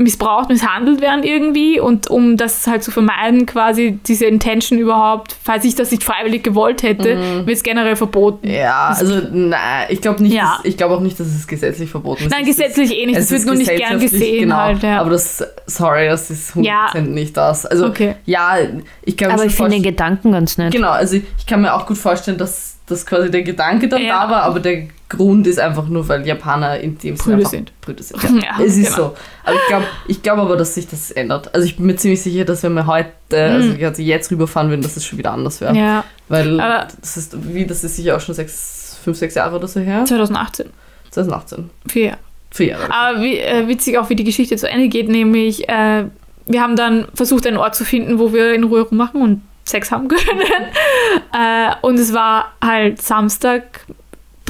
[0.00, 5.64] missbraucht, misshandelt werden irgendwie und um das halt zu vermeiden, quasi diese Intention überhaupt, falls
[5.64, 8.48] ich das nicht freiwillig gewollt hätte, wird es generell verboten.
[8.48, 10.56] Ja, also nein, ich glaube nicht, Ja.
[10.56, 12.30] dass- ich glaube auch nicht, dass es gesetzlich verboten ist.
[12.30, 15.00] Nein, ist- gesetzlich eh nicht, es das wird nur nicht gern gesehen genau, halt, ja.
[15.00, 17.00] Aber das, sorry, das ist 100% Ja.
[17.00, 17.66] nicht das.
[17.66, 18.14] Also Okay.
[18.24, 18.56] ja,
[19.04, 20.72] ich kann mir Aber ich finde den Gedanken ganz nett.
[20.72, 24.24] Genau, also ich kann mir auch gut vorstellen, dass, dass quasi der Gedanke dann Ja.
[24.26, 27.72] da war, aber der Grund ist einfach nur, weil Japaner in dem Sinne sind.
[27.80, 28.22] Brüder sind.
[28.22, 28.28] Ja,
[28.58, 29.08] Ja, es ist genau.
[29.08, 29.16] so.
[29.44, 31.52] Aber ich glaube ich glaub aber, dass sich das ändert.
[31.54, 34.82] Also ich bin mir ziemlich sicher, dass wenn wir heute, also also jetzt rüberfahren würden,
[34.82, 35.72] dass es schon wieder anders wäre.
[35.72, 35.78] Mhm.
[35.78, 39.56] Ja, Weil Aber- das ist, wie, das ist sicher auch schon sechs, fünf, sechs Jahre
[39.56, 40.04] oder so her.
[40.04, 40.66] 2018.
[41.10, 41.70] 2018.
[41.88, 42.18] Vier Jahre.
[42.52, 42.92] Vier Jahre.
[42.92, 46.04] Aber wie, äh, witzig auch, wie die Geschichte zu Ende geht, nämlich äh,
[46.46, 49.90] wir haben dann versucht, einen Ort zu finden, wo wir in Ruhe rummachen und Sex
[49.90, 50.40] haben können.
[51.32, 53.86] äh, und es war halt Samstag,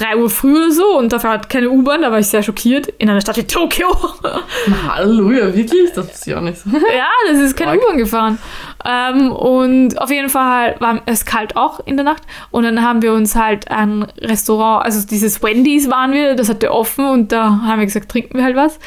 [0.01, 2.89] 3 Uhr früh oder so und dafür hat keine U-Bahn, da war ich sehr schockiert,
[2.99, 3.95] in einer Stadt wie Tokio.
[4.89, 5.93] Halleluja, wirklich?
[5.93, 6.71] Das ist ja auch nicht so.
[6.71, 7.79] ja, das ist keine.
[7.79, 8.39] U-Bahn gefahren.
[8.85, 12.23] Ähm, und auf jeden Fall war es kalt auch in der Nacht.
[12.51, 16.73] Und dann haben wir uns halt ein Restaurant, also dieses Wendy's waren wir, das hatte
[16.73, 18.79] offen und da haben wir gesagt, trinken wir halt was.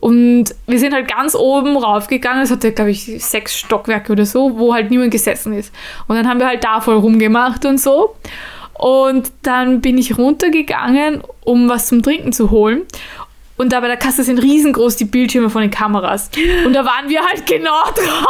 [0.00, 4.58] Und wir sind halt ganz oben raufgegangen, es hatte, glaube ich, sechs Stockwerke oder so,
[4.58, 5.72] wo halt niemand gesessen ist.
[6.06, 8.14] Und dann haben wir halt da voll rumgemacht und so.
[8.74, 12.82] Und dann bin ich runtergegangen, um was zum Trinken zu holen.
[13.58, 16.30] Und da bei der Kasse sind riesengroß die Bildschirme von den Kameras.
[16.64, 17.98] Und da waren wir halt genau drauf.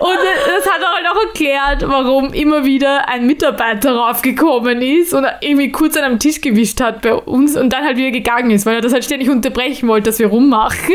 [0.00, 5.72] Und das hat halt auch erklärt, warum immer wieder ein Mitarbeiter raufgekommen ist und irgendwie
[5.72, 8.76] kurz an einem Tisch gewischt hat bei uns und dann halt wieder gegangen ist, weil
[8.76, 10.94] er das halt ständig unterbrechen wollte, dass wir rummachen.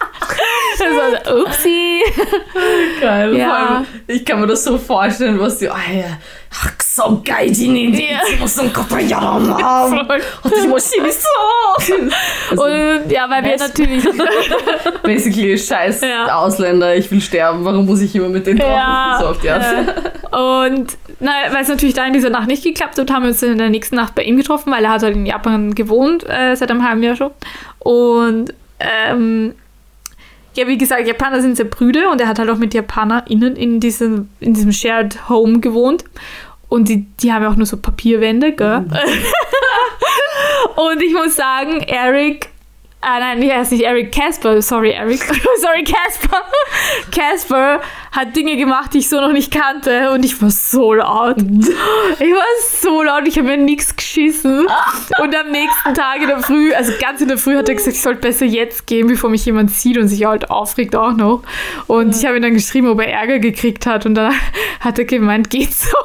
[0.78, 2.00] Das war so, upsi.
[3.00, 3.36] Geil.
[3.36, 3.46] Ja.
[3.46, 5.68] Vor allem, ich kann mir das so vorstellen, was die.
[5.68, 6.18] Ah, ja.
[6.52, 8.04] Ach, so geil, die nehmen die.
[8.04, 8.20] Ja.
[8.30, 9.98] Die müssen Kopf ja haben.
[9.98, 11.28] Und die Maschine ist so.
[12.50, 14.04] Also, Und ja, weil wir natürlich.
[15.02, 16.36] basically, scheiß Ja.
[16.38, 17.64] Ausländer, ich will sterben.
[17.64, 18.70] Warum muss ich immer mit denen drauf?
[18.70, 19.64] Ja, so auf die Art.
[20.30, 23.58] Und weil es natürlich da in dieser Nacht nicht geklappt hat, haben wir uns in
[23.58, 26.70] der nächsten Nacht bei ihm getroffen, weil er hat halt in Japan gewohnt, äh, seit
[26.70, 27.30] einem halben Jahr schon.
[27.80, 29.54] Und ähm,
[30.58, 33.78] ja, wie gesagt, Japaner sind sehr prüde und er hat halt auch mit JapanerInnen in
[33.78, 36.04] diesem, in diesem Shared Home gewohnt.
[36.68, 38.78] Und die, die haben ja auch nur so Papierwände, gell?
[40.76, 42.50] und ich muss sagen, Eric,
[43.00, 45.22] ah nein, er ist nicht Eric, Casper, sorry Eric,
[45.60, 46.42] sorry Casper.
[47.10, 47.80] Casper
[48.12, 51.36] hat Dinge gemacht, die ich so noch nicht kannte und ich war so laut.
[51.38, 54.66] Ich war so laut, ich habe mir nichts geschissen.
[55.22, 57.96] Und am nächsten Tag in der Früh, also ganz in der Früh, hat er gesagt,
[57.96, 61.42] ich sollte besser jetzt gehen, bevor mich jemand sieht und sich halt aufregt auch noch.
[61.86, 64.06] Und ich habe ihn dann geschrieben, ob er Ärger gekriegt hat.
[64.06, 64.34] Und dann
[64.80, 65.96] hat er gemeint, geht so.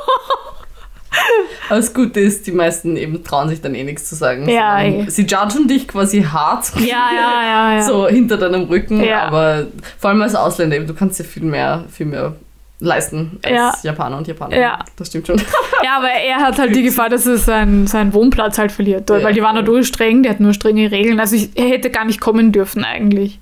[1.70, 4.47] Aber das Gute ist, die meisten eben trauen sich dann eh nichts zu sagen.
[4.49, 5.09] Ja, sondern eh.
[5.09, 6.72] Sie judgen dich quasi hart.
[6.80, 7.82] Ja, ja, ja, ja.
[7.88, 9.03] So hinter deinem Rücken.
[9.03, 9.24] Ja.
[9.28, 9.68] Aber
[9.99, 12.36] vor allem als Ausländer eben, du kannst dir viel mehr, viel mehr
[12.80, 13.74] leisten als Ja.
[13.84, 14.57] Japaner und Japaner.
[14.57, 14.80] Ja.
[14.97, 15.38] Das stimmt schon.
[15.84, 19.09] Ja, aber er hat halt die Gefahr, dass er seinen, seinen Wohnplatz halt verliert.
[19.09, 19.76] Dort, Ja, weil die waren voll.
[19.76, 21.20] halt streng, der hat nur strenge Regeln.
[21.20, 23.39] Also ich, er hätte gar nicht kommen dürfen eigentlich.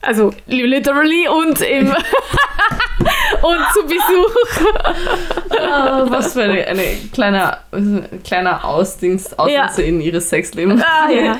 [0.00, 1.92] Also literally und im
[3.42, 4.34] und zu Besuch.
[5.60, 6.82] Ah, Was für eine, eine
[7.12, 10.82] kleine, ein kleiner Ausdings, Aussetzer in ihres Sexleben.
[10.82, 11.38] Ah, ja.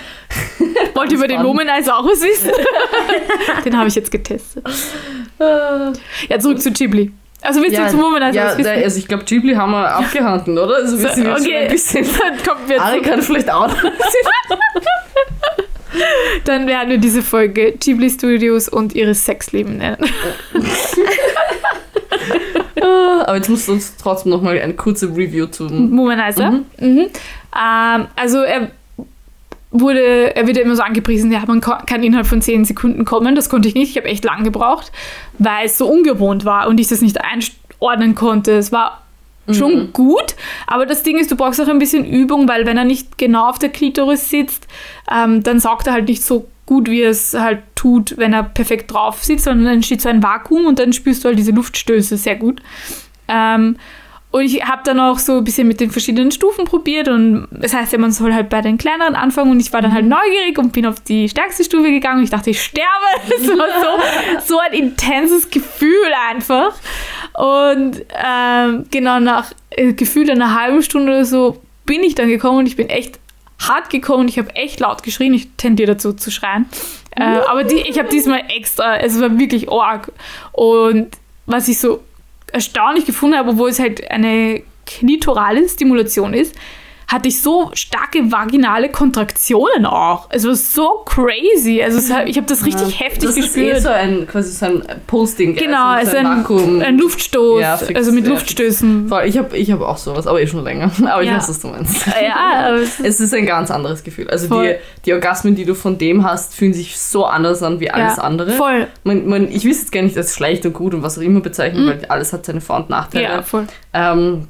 [0.94, 1.58] Wollt ihr über den Spannend.
[1.60, 2.50] Womanizer auch was wissen?
[3.64, 4.64] den habe ich jetzt getestet.
[5.38, 5.92] Ah.
[6.28, 7.12] Ja, zurück zu Ghibli.
[7.40, 8.84] Also willst Ja, du zum Womanizer ja was der, wissen?
[8.84, 10.76] also ich glaube, Ghibli haben wir abgehandelt, oder?
[10.76, 12.04] Also wir sind jetzt schon ein bisschen...
[12.20, 13.70] Dann kommen wir zu, kann vielleicht auch
[16.44, 19.96] dann werden wir diese Folge Ghibli Studios und ihres Sexleben nennen.
[23.26, 25.96] Aber jetzt musst du uns trotzdem noch mal eine kurze Review zum...
[25.96, 26.50] Womanizer.
[26.80, 27.06] Mhm.
[27.56, 28.70] Ähm, also er
[29.70, 33.34] wurde, er wird ja immer so angepriesen, ja, man kann innerhalb von 10 Sekunden kommen.
[33.34, 33.90] Das konnte ich nicht.
[33.90, 34.92] Ich habe echt lang gebraucht,
[35.38, 38.52] weil es so ungewohnt war und ich das nicht einordnen konnte.
[38.52, 39.02] Es war
[39.50, 42.84] schon gut, aber das Ding ist, du brauchst auch ein bisschen Übung, weil wenn er
[42.84, 44.66] nicht genau auf der Klitoris sitzt,
[45.10, 48.42] ähm, dann saugt er halt nicht so gut, wie er es halt tut, wenn er
[48.42, 51.52] perfekt drauf sitzt, sondern dann entsteht so ein Vakuum und dann spürst du halt diese
[51.52, 52.60] Luftstöße sehr gut.
[53.26, 53.76] Ähm,
[54.30, 57.72] und ich habe dann auch so ein bisschen mit den verschiedenen Stufen probiert und das
[57.72, 60.58] heißt ja, man soll halt bei den kleineren anfangen und ich war dann halt neugierig
[60.58, 62.86] und bin auf die stärkste Stufe gegangen und ich dachte, ich sterbe.
[63.40, 66.74] Es war so, so ein intenses Gefühl einfach.
[67.32, 72.58] Und ähm, genau nach äh, gefühlt einer halben Stunde oder so bin ich dann gekommen
[72.58, 73.18] und ich bin echt
[73.58, 75.34] hart gekommen ich habe echt laut geschrien.
[75.34, 76.66] Ich tendiere dazu zu schreien.
[77.16, 80.12] Äh, aber die, ich habe diesmal extra, es war wirklich arg.
[80.52, 81.08] Und
[81.46, 82.02] was ich so
[82.52, 86.54] erstaunlich gefunden habe, obwohl es halt eine klitorale Stimulation ist,
[87.08, 90.28] hatte ich so starke vaginale Kontraktionen auch.
[90.30, 91.82] Es war so crazy.
[91.82, 93.76] Also es, ich habe das richtig heftig das ist gespürt.
[93.78, 94.82] eh so ein, quasi so ein
[95.54, 95.66] gell?
[95.66, 96.80] genau, so, es so ist ein, Vakuum.
[96.82, 99.08] ein Luftstoß, Ja, fix, also mit ja, Luftstößen.
[99.08, 100.90] Voll, Ich habe ich hab auch sowas, aber eh schon länger.
[101.08, 101.36] Aber ich Ja.
[101.36, 102.06] weiß, was du meinst.
[102.06, 104.28] Ja, es ist ist ein ganz anderes Gefühl.
[104.30, 104.76] Also die, Voll.
[105.06, 108.22] die Orgasmen, die du von dem hast, fühlen sich so anders an wie alles ja,
[108.22, 108.52] andere.
[108.52, 108.86] Voll.
[109.04, 111.40] Man, man, ich es jetzt gar nicht als schlecht und gut und was auch immer
[111.40, 113.24] bezeichnen, weil alles hat seine Vor- und Nachteile.
[113.24, 113.66] Ja, voll.
[113.92, 114.48] Ähm,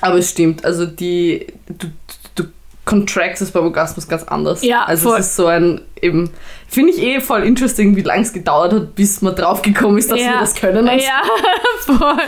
[0.00, 1.88] aber es stimmt, also die, du,
[2.34, 2.44] du
[2.84, 4.62] contractest beim Orgasmus ganz anders.
[4.62, 5.20] Ja, also voll.
[5.20, 6.30] es ist so ein, eben,
[6.68, 10.20] finde ich eh voll interesting, wie lange es gedauert hat, bis man draufgekommen ist, dass
[10.20, 10.32] ja.
[10.32, 10.88] wir das können.
[10.88, 11.22] Und Ja,
[11.80, 12.18] voll.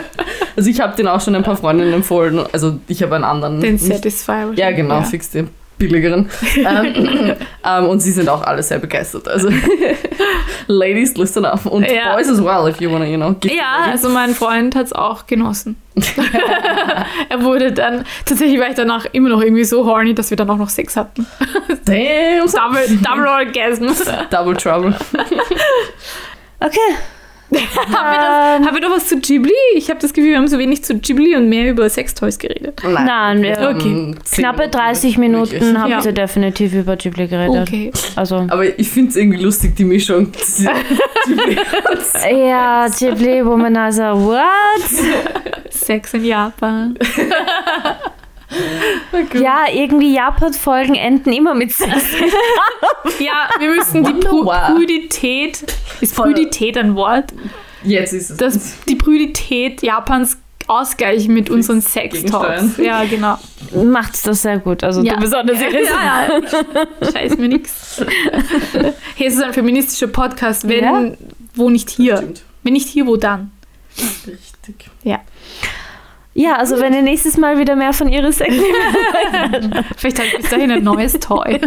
[0.57, 3.61] Also ich habe den auch schon ein paar Freundinnen empfohlen, also ich habe einen anderen.
[3.61, 4.53] Den Satisfier.
[4.55, 5.49] ja, genau, fix den
[5.81, 6.31] billigeren.
[6.57, 9.27] ähm, ähm, und sie sind auch alle sehr begeistert.
[9.27, 9.49] Also
[10.69, 11.67] Ladies, listen up.
[11.67, 12.15] Und Ja.
[12.15, 13.35] Boys as well, if you wanna, you know.
[13.43, 15.77] Ja, also mein Freund hat es auch genossen.
[17.29, 20.49] er wurde dann, tatsächlich war ich danach immer noch irgendwie so horny, dass wir dann
[20.51, 21.27] auch noch Sex hatten.
[21.85, 23.89] Damn, Double, Double Orgasm.
[24.31, 24.95] Double Trouble.
[26.61, 26.95] Okay.
[27.93, 29.51] haben, wir das, haben wir noch was zu Ghibli?
[29.75, 32.81] Ich habe das Gefühl, wir haben so wenig zu Ghibli und mehr über Sextoys geredet.
[32.85, 34.15] Nein, wir- haben Okay.
[34.33, 35.19] Knappe Minuten 30 wirklich.
[35.19, 36.05] Minuten habt Ja.
[36.05, 37.63] ihr definitiv über Ghibli geredet.
[37.69, 37.91] Okay.
[38.17, 38.37] Also.
[38.49, 40.33] Aber ich finde es irgendwie lustig, die Mischung.
[42.31, 44.41] Ja, Ghibli, Womanizer, what?
[45.71, 46.97] Sex in Japan.
[49.35, 52.07] Ja, irgendwie Japan-Folgen enden immer mit Sex.
[53.19, 54.45] Ja, wir müssen die Pru.
[54.75, 55.65] Prüdität,
[56.01, 56.33] ist Voll.
[56.33, 57.33] Prüdität ein Wort?
[57.85, 58.37] Jetzt ist es.
[58.37, 62.77] Das, die Prüdität Japans ausgleichen mit unseren Sex-Talks.
[62.79, 63.39] Ja, genau.
[63.85, 64.85] Macht's das sehr gut.
[64.85, 65.15] Also Ja.
[65.15, 65.89] du besonders ja, Iris.
[65.89, 66.41] ja,
[67.03, 67.11] ja.
[67.13, 68.05] Scheiß mir nix.
[69.17, 70.69] Hier ist es ein feministischer Podcast.
[70.69, 71.13] Wenn, Ja.
[71.55, 72.19] wo nicht hier.
[72.19, 72.43] Stimmt.
[72.63, 73.51] Wenn nicht hier, wo dann?
[74.27, 74.91] Richtig.
[75.03, 75.21] Ja,
[76.57, 78.55] also wenn ihr nächstes Mal wieder mehr von Iris Sex
[79.97, 81.61] Vielleicht habe ich bis dahin ein neues Toy.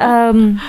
[0.00, 0.60] ähm,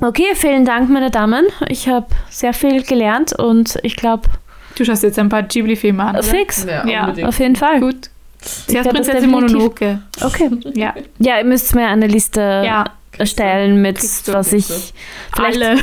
[0.00, 1.46] Okay, vielen Dank, meine Damen.
[1.68, 4.28] Ich habe sehr viel gelernt und ich glaube,
[4.76, 6.10] Du schaust jetzt ein paar Ghibli-Filme an.
[6.14, 6.22] Oder?
[6.22, 6.64] fix.
[6.64, 7.26] Ja, Ja.
[7.26, 7.80] Auf jeden Fall.
[7.80, 8.10] Gut.
[8.40, 10.00] Zuerst Prinzessin definitiv- Mononoke.
[10.22, 10.50] Okay.
[10.74, 10.94] Ja.
[11.18, 12.84] Ja, ihr müsst mir eine Liste Ja.
[13.16, 13.98] Erstellen mit
[14.28, 14.66] was ich.
[15.34, 15.76] Vielleicht, Alle.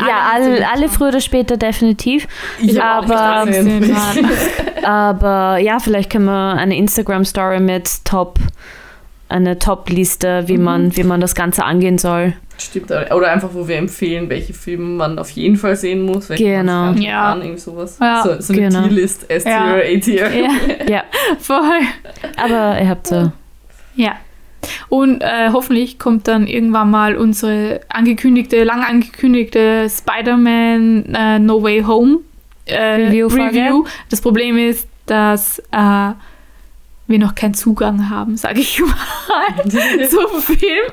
[0.00, 2.26] ja, alle, alle früher oder später definitiv.
[2.60, 3.46] Ich Aber-.
[4.82, 8.38] Aber ja, vielleicht können wir eine Instagram-Story mit Top,
[9.28, 12.34] eine Top-Liste, wie, man, wie man das Ganze angehen soll.
[12.56, 16.28] Stimmt, oder einfach, wo wir empfehlen, welche Filme man auf jeden Fall sehen muss.
[16.28, 16.92] Genau.
[16.92, 17.30] Ja.
[17.30, 17.98] Kann, irgendwie sowas.
[18.00, 18.22] Ja.
[18.22, 18.82] So, so eine Genau.
[18.86, 19.74] T-List, S-Tier, Ja.
[19.74, 20.30] A-Tier.
[20.30, 20.50] Ja,
[20.88, 21.02] Ja,
[21.40, 21.80] voll.
[22.36, 23.32] aber ihr habt so.
[23.96, 24.12] Ja.
[24.88, 31.82] Und äh, hoffentlich kommt dann irgendwann mal unsere angekündigte, lang angekündigte Spider-Man äh, No Way
[31.82, 32.18] Home
[32.66, 33.58] äh, Review-Folge.
[33.58, 33.84] Review.
[34.10, 36.12] Das Problem ist, dass äh,
[37.06, 39.68] wir noch keinen Zugang haben, sage ich mal,
[40.08, 40.86] zum Film.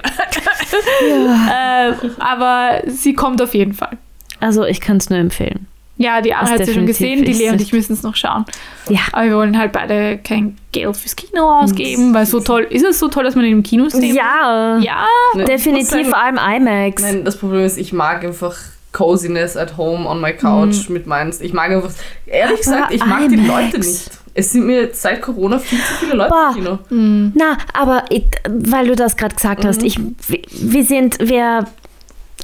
[1.49, 3.97] äh, aber sie kommt auf jeden Fall.
[4.39, 5.67] Also ich kann es nur empfehlen.
[6.02, 8.45] Ja, die Anna hat sie schon gesehen, die Lea und ich müssen es noch schauen.
[8.89, 8.99] Ja.
[9.12, 12.99] Aber wir wollen halt beide kein Geld fürs Kino ausgeben, weil so toll, ist es
[12.99, 17.02] so toll, dass man ihn im Kino sehen Ja, Ja, Ne, definitiv vor allem IMAX.
[17.04, 18.56] Nein, das Problem ist, ich mag einfach
[18.91, 21.34] Coziness at home on my couch mit meinen.
[21.39, 21.91] Ich mag einfach,
[22.26, 23.47] ehrlich gesagt, ich mag die IMAX.
[23.47, 24.12] Leute nicht.
[24.34, 26.54] Es sind mir seit Corona viel zu viele Leute Boah.
[26.56, 27.32] im Kino.
[27.36, 31.66] Na, aber ich, weil du das gerade gesagt hast, ich, wir sind, wir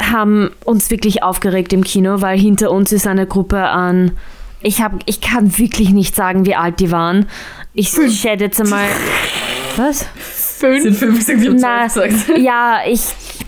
[0.01, 4.11] haben uns wirklich aufgeregt im Kino, weil hinter uns ist eine Gruppe an.
[4.61, 7.27] Ich hab, ich kann wirklich nicht sagen, wie alt die waren.
[7.73, 8.87] Ich schätze jetzt einmal.
[9.75, 10.05] Was?
[10.57, 10.81] Fünf.
[10.81, 12.39] sind fünf gesagt, ich Na, hab zwölf gesagt.
[12.39, 13.01] ja, ich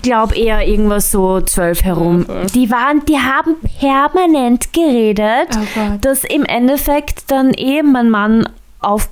[0.03, 2.25] glaube eher irgendwas so zwölf herum.
[2.25, 2.45] Voll.
[2.53, 8.47] Die waren, die haben permanent geredet, Oh dass im Endeffekt dann eh mein Mann
[8.81, 9.09] Sehr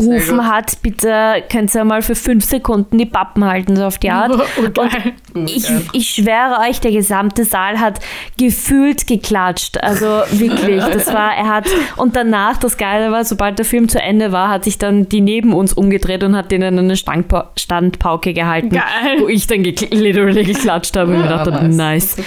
[0.00, 0.46] aufgerufen gut.
[0.46, 4.30] hat, bitte könnt ihr mal für fünf Sekunden die Pappen halten, so auf die Art.
[4.60, 5.12] Oh, geil.
[5.46, 8.00] Ich, ich schwöre euch, der gesamte Saal hat
[8.38, 9.78] gefühlt geklatscht.
[9.78, 14.00] Also wirklich, das war, er hat, und danach, das Geile war, sobald der Film zu
[14.00, 18.32] Ende war, hat sich dann die neben uns umgedreht und hat denen eine Standpa Standpauke
[18.32, 18.70] gehalten.
[18.70, 19.20] Geil.
[19.20, 22.16] Wo ich dann gekl literally geklatscht habe und gedacht habe, nice.
[22.16, 22.26] nice.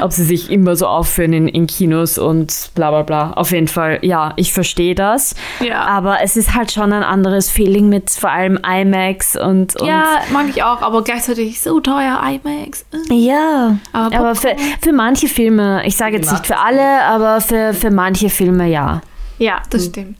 [0.00, 3.32] Ob sie sich immer so aufführen in, in Kinos und bla bla bla.
[3.32, 5.34] Auf jeden Fall, ja, ich verstehe das.
[5.60, 5.82] Ja.
[5.82, 10.20] Aber es ist halt schon ein anderes Feeling mit vor allem IMAX und, und ja,
[10.32, 12.84] mag ich auch, aber gleichzeitig so teuer IMAX.
[13.10, 17.72] ja, Aber aber für, für manche Filme, ich sage jetzt nicht für alle, aber für,
[17.72, 19.00] für manche Filme ja.
[19.38, 20.18] Ja, das stimmt.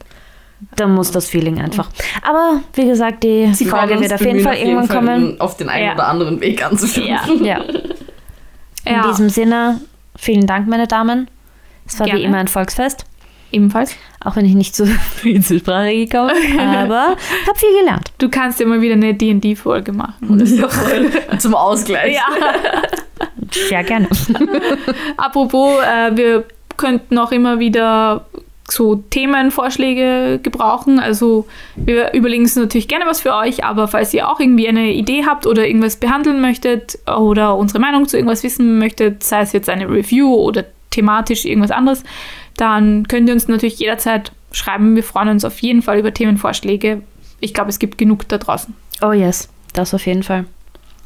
[0.77, 1.89] Da muss das Feeling einfach.
[2.23, 5.21] Aber wie gesagt, die Folge werden wird auf jeden Fall irgendwann kommen.
[5.33, 5.93] den- Auf den einen Ja.
[5.95, 7.07] oder anderen Weg anzuschauen.
[7.07, 7.21] Ja.
[7.43, 7.61] Ja.
[8.87, 9.81] In diesem Sinne,
[10.17, 11.29] vielen Dank, meine Damen.
[11.87, 12.21] Es war Gerne.
[12.21, 13.05] wie immer ein Volksfest,
[13.53, 13.95] ebenfalls.
[14.25, 17.17] Auch wenn ich nicht so viel zur Sprache gekommen bin, aber
[17.47, 18.13] habe viel gelernt.
[18.19, 20.43] Du kannst immer wieder eine D&D-Folge machen.
[20.45, 21.11] Ja, voll.
[21.39, 22.19] Zum Ausgleich.
[23.69, 24.09] Sehr gerne.
[25.17, 26.45] Apropos, äh, wir
[26.77, 28.27] könnten auch immer wieder
[28.69, 30.99] so Themenvorschläge gebrauchen.
[30.99, 31.47] Also
[31.77, 35.25] wir überlegen uns natürlich gerne was für euch, aber falls ihr auch irgendwie eine Idee
[35.27, 39.69] habt oder irgendwas behandeln möchtet oder unsere Meinung zu irgendwas wissen möchtet, sei es jetzt
[39.69, 42.05] eine Review oder thematisch irgendwas anderes,
[42.57, 44.95] dann könnt ihr uns natürlich jederzeit schreiben.
[44.97, 47.03] Wir freuen uns auf jeden Fall über Themenvorschläge.
[47.41, 48.75] Ich glaube, es gibt genug da draußen.
[49.03, 50.47] Oh yes, das auf jeden Fall.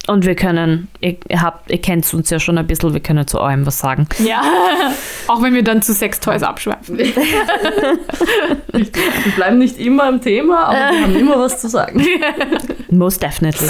[0.08, 3.26] Und wir können, ihr, ihr habt, ihr kennt uns ja schon ein bisschen, wir können
[3.26, 4.08] zu eurem was sagen.
[4.24, 4.42] Ja,
[5.28, 6.96] auch wenn wir dann zu Sextoys abschweifen.
[8.74, 9.02] Richtig.
[9.24, 12.02] Wir bleiben nicht immer im Thema, aber wir haben immer was zu sagen.
[12.90, 13.68] Most definitely.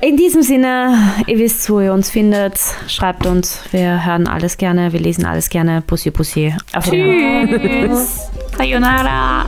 [0.00, 0.98] In diesem Sinne,
[1.28, 2.58] ihr wisst, wo ihr uns findet.
[2.88, 3.60] Schreibt uns.
[3.70, 4.92] Wir hören alles gerne.
[4.92, 5.82] Wir lesen alles gerne.
[5.86, 6.52] Pussy, Pussy.
[6.74, 7.88] Auf Wiedersehen.
[7.88, 8.28] Tschüss.
[8.58, 9.46] Sayonara.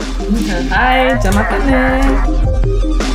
[0.71, 3.06] Hi, Jamakane.